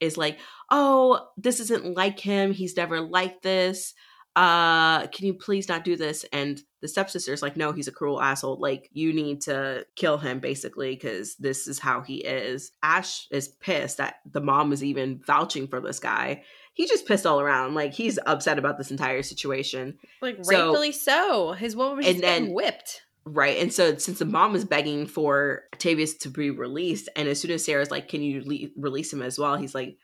[0.00, 0.38] is like,
[0.70, 2.52] oh, this isn't like him.
[2.52, 3.94] He's never like this.
[4.36, 6.24] Uh, can you please not do this?
[6.32, 8.60] And the stepsister is like, no, he's a cruel asshole.
[8.60, 12.72] Like, you need to kill him, basically, because this is how he is.
[12.82, 16.42] Ash is pissed that the mom is even vouching for this guy
[16.76, 17.74] he's just pissed all around.
[17.74, 19.98] Like he's upset about this entire situation.
[20.22, 21.52] Like so, rightfully so.
[21.52, 23.02] His woman was just then, getting whipped.
[23.24, 23.58] Right.
[23.58, 27.50] And so since the mom was begging for Tavius to be released, and as soon
[27.50, 29.56] as Sera's like, Can you le- release him as well?
[29.56, 29.96] He's like,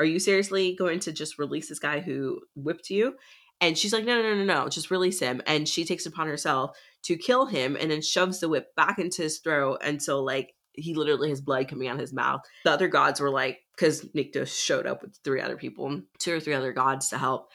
[0.00, 3.14] Are you seriously going to just release this guy who whipped you?
[3.60, 5.42] And she's like, No, no, no, no, no, just release him.
[5.46, 9.22] And she takes upon herself to kill him and then shoves the whip back into
[9.22, 12.40] his throat until like he literally has blood coming out of his mouth.
[12.64, 16.40] The other gods were like, because Nyktos showed up with three other people, two or
[16.40, 17.50] three other gods to help.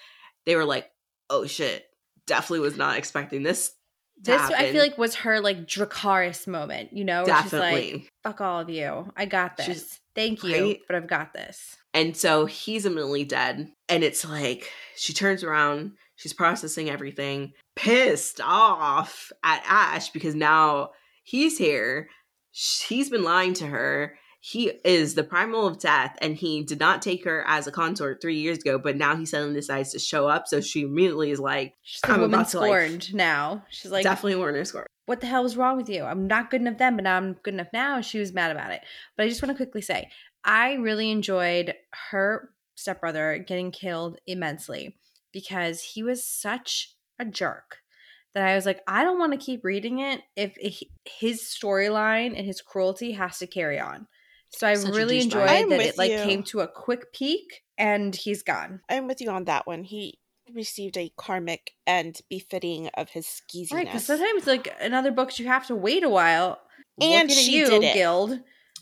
[0.46, 0.90] They were like,
[1.30, 1.86] "Oh shit,
[2.26, 3.74] definitely was not expecting this."
[4.22, 4.56] This happen.
[4.58, 7.26] I feel like was her like Dracarys moment, you know?
[7.26, 7.82] Definitely.
[7.82, 9.66] She's like, "Fuck all of you, I got this.
[9.66, 10.80] She's, Thank you, right?
[10.88, 15.94] but I've got this." And so he's immediately dead, and it's like she turns around,
[16.16, 20.92] she's processing everything, pissed off at Ash because now
[21.24, 22.10] he's here
[22.52, 24.18] he's been lying to her.
[24.42, 28.22] He is the primal of death, and he did not take her as a consort
[28.22, 28.80] three years ago.
[28.80, 32.12] But now he suddenly decides to show up, so she immediately is like, She's I'm
[32.12, 33.66] a woman about to, like, scorned now.
[33.70, 36.04] She's like, "Definitely Warner score." what the hell was wrong with you?
[36.04, 38.00] I'm not good enough then, but now I'm good enough now.
[38.00, 38.82] She was mad about it.
[39.18, 40.08] But I just want to quickly say,
[40.44, 41.76] I really enjoyed
[42.10, 44.98] her stepbrother getting killed immensely
[45.34, 47.78] because he was such a jerk
[48.34, 52.38] that I was like, I don't want to keep reading it if it, his storyline
[52.38, 54.08] and his cruelty has to carry on.
[54.50, 56.24] So I Such really enjoyed I'm that it like you.
[56.24, 58.82] came to a quick peak and he's gone.
[58.90, 59.84] I'm with you on that one.
[59.84, 60.20] He
[60.54, 63.72] received a karmic and befitting of his skeeziness.
[63.74, 66.60] Right, because sometimes like in other books you have to wait a while.
[67.02, 67.94] And she you, did it.
[67.94, 68.40] Guild.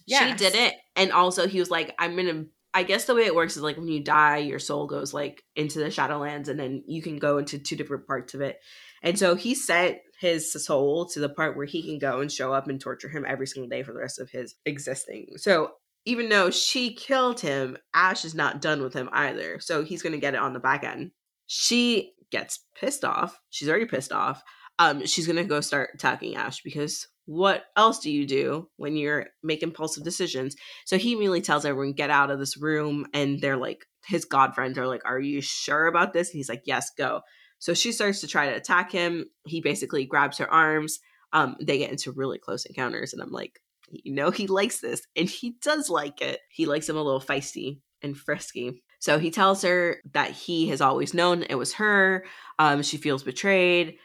[0.08, 0.76] She did it.
[0.98, 3.78] And also he was like, I'm gonna I guess the way it works is like
[3.78, 7.39] when you die, your soul goes like into the Shadowlands and then you can go
[7.39, 8.60] into two different parts of it.
[9.02, 12.54] And so he sent his soul to the part where he can go and show
[12.54, 15.28] up and torture him every single day for the rest of his existing.
[15.38, 15.72] So
[16.06, 19.60] even though she killed him, Ash is not done with him either.
[19.60, 21.12] So he's gonna get it on the back end.
[21.48, 23.39] She gets pissed off.
[23.50, 24.43] She's already pissed off.
[24.78, 29.28] Um, she's gonna go start attacking Ash because what else do you do when you're
[29.43, 30.55] making impulsive decisions?
[30.86, 33.05] So he immediately tells everyone, get out of this room.
[33.13, 36.30] And they're like, his god friends are like, Are you sure about this?
[36.30, 37.21] And he's like, Yes, go.
[37.59, 39.25] So she starts to try to attack him.
[39.45, 40.99] He basically grabs her arms.
[41.34, 43.59] Um, they get into really close encounters, and I'm like,
[43.89, 46.39] you know, he likes this, and he does like it.
[46.49, 48.84] He likes him a little feisty and frisky.
[48.99, 52.25] So he tells her that he has always known it was her.
[52.59, 53.97] Um, she feels betrayed.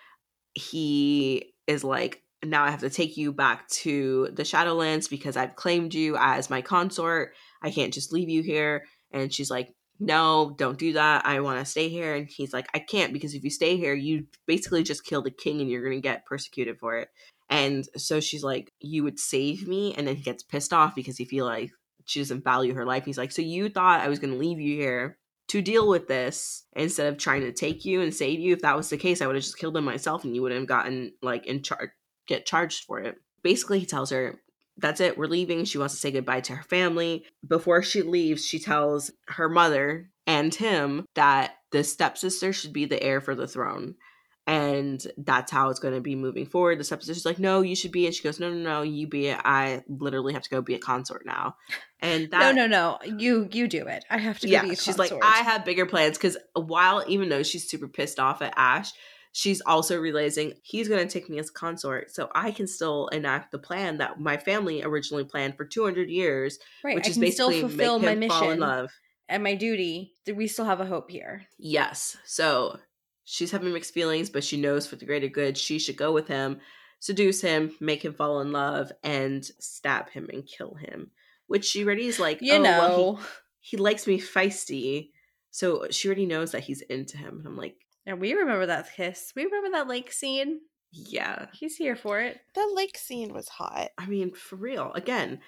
[0.55, 5.57] He is like, now I have to take you back to the Shadowlands because I've
[5.57, 7.35] claimed you as my consort.
[7.63, 8.85] I can't just leave you here.
[9.13, 11.25] And she's like, no, don't do that.
[11.25, 12.15] I want to stay here.
[12.15, 15.31] And he's like, I can't because if you stay here, you basically just kill the
[15.31, 17.09] king and you're going to get persecuted for it.
[17.49, 19.95] And so she's like, you would save me.
[19.95, 21.71] And then he gets pissed off because he feel like
[22.05, 23.05] she doesn't value her life.
[23.05, 25.19] He's like, so you thought I was going to leave you here
[25.49, 28.55] to deal with this instead of trying to take you and save you.
[28.55, 30.61] If that was the case, I would have just killed him myself and you wouldn't
[30.61, 31.91] have gotten like in charge,
[32.27, 33.17] get charged for it.
[33.43, 34.41] Basically, he tells her,
[34.79, 35.65] that's it, we're leaving.
[35.65, 37.25] She wants to say goodbye to her family.
[37.47, 43.03] Before she leaves, she tells her mother and him that the stepsister should be the
[43.03, 43.97] heir for the throne.
[44.45, 46.81] And that's how it's going to be moving forward.
[46.81, 48.15] The stepsister's like, no, you should be it.
[48.15, 49.39] She goes, no, no, no, you be it.
[49.45, 51.55] I literally have to go be a consort now.
[52.01, 53.19] And that, no, no, no.
[53.19, 54.05] You you do it.
[54.11, 55.13] I have to go yeah, be a she's like.
[55.23, 58.91] I have bigger plans because while even though she's super pissed off at Ash,
[59.33, 63.51] she's also realizing he's going to take me as consort, so I can still enact
[63.51, 66.95] the plan that my family originally planned for 200 years, right.
[66.95, 68.91] which I is can still basically fulfill my him fall in mission love.
[69.29, 70.13] and my duty.
[70.33, 71.47] We still have a hope here.
[71.59, 72.79] Yes, so
[73.25, 76.29] she's having mixed feelings, but she knows for the greater good she should go with
[76.29, 76.61] him,
[77.01, 81.11] seduce him, make him fall in love, and stab him and kill him.
[81.47, 83.21] Which she already is like, You oh, well, he- know.
[83.61, 85.11] he likes me feisty.
[85.51, 87.39] So she already knows that he's into him.
[87.39, 87.77] And I'm like,
[88.07, 89.33] and we remember that kiss.
[89.37, 90.61] We remember that lake scene.
[90.91, 91.47] yeah.
[91.53, 92.41] He's here for it.
[92.55, 93.89] the lake scene was hot.
[93.99, 94.93] I mean, for real.
[94.95, 95.41] Again,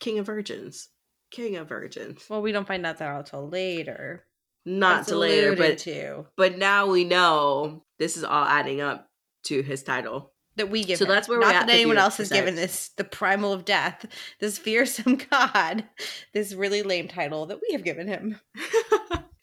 [0.00, 0.88] King of Virgins.
[1.30, 2.24] King of Virgins.
[2.28, 4.24] Well, we don't find out that out till later.
[4.64, 9.08] Not to later, but to but now we know this is all adding up
[9.44, 10.32] to his title.
[10.54, 10.98] that we give.
[10.98, 11.10] So him.
[11.10, 14.06] that's where not we're that at anyone else has given this the primal of death,
[14.38, 15.84] this fearsome god,
[16.32, 18.38] this really lame title that we have given him.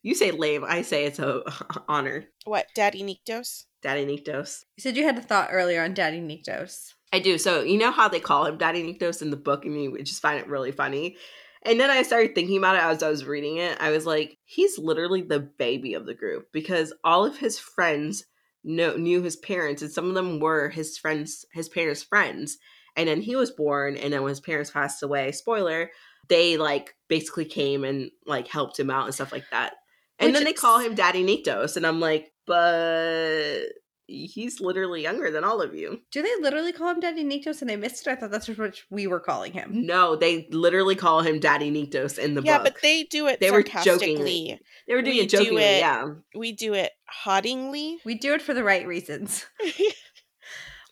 [0.01, 1.43] you say lame, I say it's a
[1.87, 2.25] honor.
[2.45, 3.65] What, Daddy Nyktos?
[3.81, 4.63] Daddy Nyktos.
[4.77, 6.93] You said you had a thought earlier on Daddy Nyktos.
[7.11, 7.37] I do.
[7.37, 10.21] So you know how they call him Daddy Nyktos in the book, and you just
[10.21, 11.17] find it really funny.
[11.63, 13.77] And then I started thinking about it as I was reading it.
[13.81, 18.23] I was like, he's literally the baby of the group because all of his friends
[18.63, 22.57] know, knew his parents, and some of them were his friends, his parents' friends.
[22.95, 25.89] And then he was born, and then when his parents passed away, spoiler,
[26.27, 29.73] they like basically came and like helped him out and stuff like that.
[30.19, 33.59] And Which then they call him Daddy Nyktos, and I'm like, but
[34.07, 36.01] he's literally younger than all of you.
[36.11, 38.11] Do they literally call him Daddy Nyktos and I missed it?
[38.11, 39.85] I thought that's what we were calling him.
[39.85, 42.65] No, they literally call him Daddy Nyktos in the yeah, book.
[42.65, 44.59] Yeah, but they do it They were jokingly.
[44.87, 46.05] they were doing we it do jokingly, it- yeah.
[46.35, 46.91] We do it
[47.23, 47.97] hottingly.
[48.03, 49.45] We do it for the right reasons.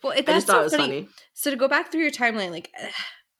[0.02, 1.00] Well, it, I just thought so it was funny.
[1.02, 1.08] funny.
[1.34, 2.70] So to go back through your timeline, like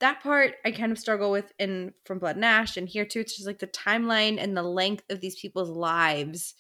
[0.01, 3.21] that part, I kind of struggle with in from Blood and Ash, and here too,
[3.21, 6.55] it's just like the timeline and the length of these people's lives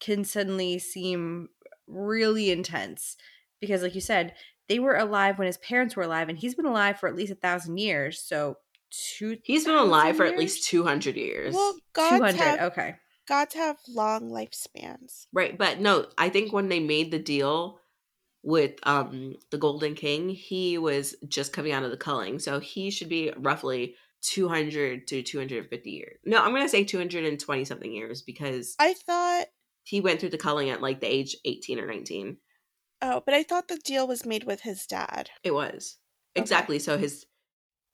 [0.00, 1.48] can suddenly seem
[1.86, 3.16] really intense
[3.60, 4.34] because, like you said,
[4.68, 7.32] they were alive when his parents were alive, and he's been alive for at least
[7.32, 8.20] a thousand years.
[8.20, 8.56] So
[8.90, 11.54] two, He's been alive for at least 200 years.
[11.54, 12.38] Well, two gods hundred.
[12.38, 12.94] have, Okay,
[13.28, 15.26] gods have long lifespans.
[15.32, 17.78] right, but no, I think when they made the deal,
[18.44, 22.38] with um the Golden King, he was just coming out of the culling.
[22.38, 26.18] So he should be roughly 200 to 250 years.
[26.24, 29.46] No, I'm going to say 220 something years because I thought
[29.82, 32.36] he went through the culling at like the age 18 or 19.
[33.02, 35.30] Oh, but I thought the deal was made with his dad.
[35.42, 35.98] It was.
[36.36, 36.42] Okay.
[36.42, 36.78] Exactly.
[36.78, 37.26] So his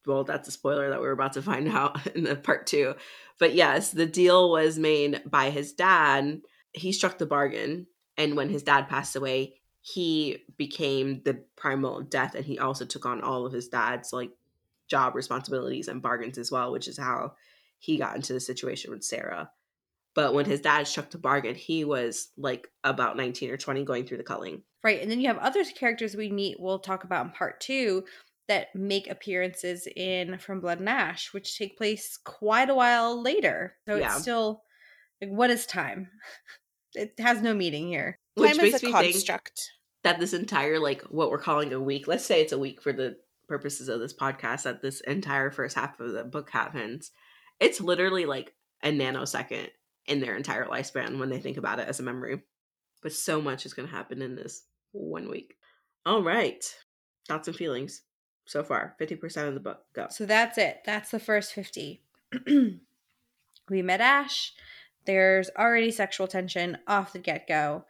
[0.06, 2.94] well, that's a spoiler that we're about to find out in the part 2.
[3.38, 6.40] But yes, the deal was made by his dad.
[6.72, 7.86] He struck the bargain
[8.16, 13.06] and when his dad passed away, he became the primal death and he also took
[13.06, 14.30] on all of his dad's like
[14.88, 17.34] job responsibilities and bargains as well, which is how
[17.78, 19.50] he got into the situation with Sera.
[20.14, 24.04] But when his dad struck the bargain, he was like about 19 or 20 going
[24.06, 24.62] through the culling.
[24.82, 25.00] Right.
[25.00, 28.04] And then you have other characters we meet, we'll talk about in part two,
[28.48, 33.76] that make appearances in From Blood and Ash, which take place quite a while later.
[33.88, 34.12] So Yeah.
[34.12, 34.64] it's still
[35.20, 36.08] like, what is time?
[36.94, 38.18] It has no meaning here.
[38.34, 39.70] Which Time is makes a think construct.
[40.02, 42.92] that this entire like what we're calling a week, let's say it's a week for
[42.92, 43.16] the
[43.48, 47.10] purposes of this podcast, that this entire first half of the book happens.
[47.58, 49.68] It's literally like a nanosecond
[50.06, 52.42] in their entire lifespan when they think about it as a memory.
[53.02, 55.56] But so much is going to happen in this one week.
[56.04, 56.64] All right.
[57.28, 58.02] Thoughts and feelings
[58.46, 58.96] so far.
[59.00, 59.84] 50% of the book.
[59.94, 60.06] Go.
[60.10, 60.80] So that's it.
[60.84, 62.02] That's the first 50.
[62.46, 64.52] we met Ash.
[65.10, 67.84] There's already sexual tension off the get go.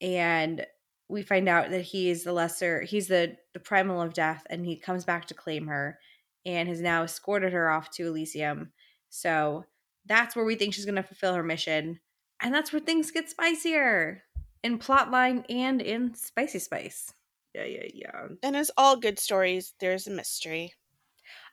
[0.00, 0.66] And
[1.08, 4.76] we find out that he's the lesser, he's the, the primal of death, and he
[4.76, 6.00] comes back to claim her
[6.44, 8.70] and has now escorted her off to Iliseeum.
[9.10, 9.64] So
[10.06, 12.00] that's where we think she's going to fulfill her mission.
[12.42, 14.22] And that's where things get spicier
[14.64, 17.12] in plotline and in Spicy Spice.
[17.54, 18.26] Yeah, yeah, yeah.
[18.42, 20.74] And as all good stories, there's a mystery.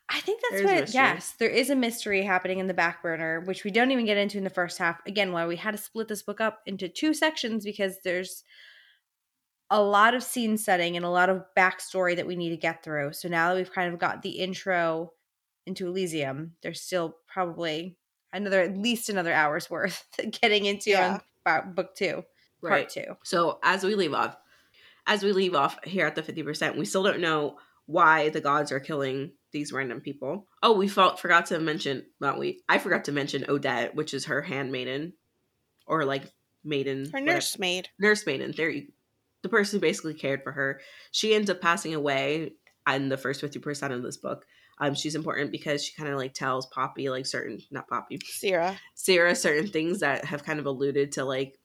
[0.09, 0.93] I think that's There's what.
[0.93, 4.17] Yes, there is a mystery happening in the back burner, which we don't even get
[4.17, 4.99] into in the first half.
[5.07, 8.43] Again, why we had to split this book up into two sections because there's
[9.69, 12.83] a lot of scene setting and a lot of backstory that we need to get
[12.83, 13.13] through.
[13.13, 15.13] So now that we've kind of got the intro
[15.65, 17.97] into Iliseeum, there's still probably
[18.31, 20.05] another at least another hour's worth
[20.41, 21.19] getting into Yeah.
[21.45, 22.23] on book two,
[22.61, 22.89] part Right.
[22.89, 23.15] two.
[23.23, 24.35] So as we leave off,
[25.07, 28.71] as we leave off here at the 50%, we still don't know why the gods
[28.71, 30.47] are killing these random people.
[30.61, 34.25] Oh, we felt, forgot to mention, not we, I forgot to mention Odette, which is
[34.25, 35.13] her handmaiden
[35.87, 36.23] or like
[36.63, 37.09] maiden.
[37.11, 37.87] Her nursemaid.
[37.97, 38.53] Nurse maiden.
[38.55, 38.87] There you,
[39.43, 40.81] the person who basically cared for her.
[41.11, 42.53] She ends up passing away
[42.91, 44.45] in the first 50% of this book.
[44.79, 48.77] Um, she's important because she kind of like tells Poppy like certain, not Poppy, Sierra.
[48.95, 51.57] Sera certain things that have kind of alluded to like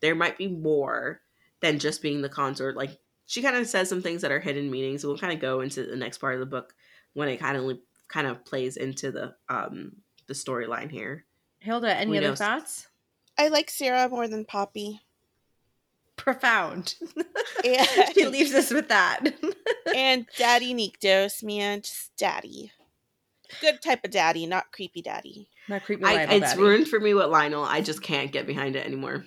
[0.00, 1.20] there might be more
[1.60, 2.76] than just being the consort.
[2.76, 2.90] Like
[3.26, 5.04] she kind of says some things that are hidden meanings.
[5.04, 6.74] We'll kind of go into the next part of the book
[7.14, 9.92] when it kind of kind of plays into the um
[10.26, 11.24] the storyline here.
[11.60, 12.88] Hilda, any We other know- thoughts?
[13.38, 15.00] I like Sera more than Poppy.
[16.16, 16.94] Profound.
[17.64, 19.20] And, she leaves us with that.
[19.94, 22.72] and Daddy Nyktos, man, just daddy.
[23.60, 25.48] Good type of daddy, not creepy daddy.
[25.68, 26.02] Not creepy.
[26.04, 26.60] I, Lionel it's Daddy.
[26.60, 27.62] ruined for me with Lionel.
[27.64, 29.24] I just can't get behind it anymore.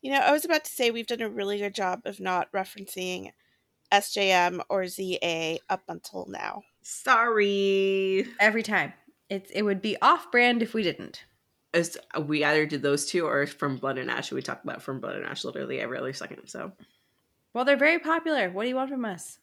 [0.00, 2.50] You know, I was about to say we've done a really good job of not
[2.52, 3.32] referencing
[3.92, 6.62] SJM or ZA up until now.
[6.88, 8.28] Sorry.
[8.38, 8.92] every time.
[9.28, 11.24] It's it would be off brand if we didn't.
[11.74, 14.30] As we either did those two or from Blood and Ash.
[14.30, 16.46] We talk about from Blood and Ash literally every other second.
[16.46, 16.70] So
[17.52, 18.50] Well, they're very popular.
[18.50, 19.40] What do you want from us?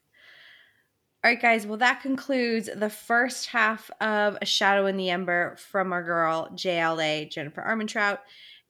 [1.21, 1.67] All right, guys.
[1.67, 6.49] Well, that concludes the first half of A Shadow in the Ember from our girl
[6.53, 8.19] JLA Jennifer Armentrout,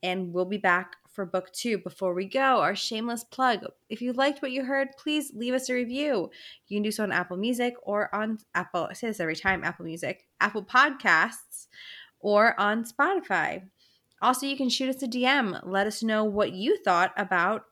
[0.01, 1.77] and we'll be back for book two.
[1.77, 5.69] Before we go, our shameless plug: if you liked what you heard, please leave us
[5.69, 6.29] a review.
[6.67, 8.87] You can do so on Apple Music or on Apple.
[8.89, 11.67] I say this every time: Apple Music, Apple Podcasts,
[12.19, 13.63] or on Spotify.
[14.21, 15.59] Also, you can shoot us a DM.
[15.63, 17.63] Let us know what you thought about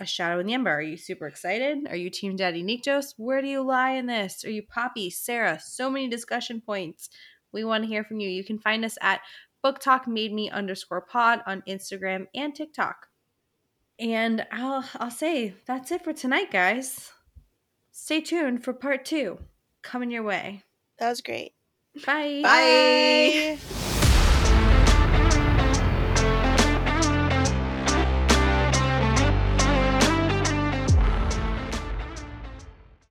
[0.00, 0.70] a shadow in the ember.
[0.70, 1.86] Are you super excited?
[1.88, 3.14] Are you Team Daddy Nyktos?
[3.16, 4.44] Where do you lie in this?
[4.44, 5.60] Are you Poppy, Sera?
[5.62, 7.10] So many discussion points.
[7.52, 8.28] We want to hear from you.
[8.28, 9.20] You can find us at
[9.64, 13.06] BookTok Made Me underscore pod on Instagram and TikTok.
[13.98, 17.12] And I'll I'll say that's it for tonight, guys.
[17.92, 19.38] Stay tuned for part two
[19.82, 20.62] coming your way.
[20.98, 21.52] That was great.
[22.06, 22.40] Bye.
[22.42, 23.58] Bye.
[23.58, 23.58] Bye.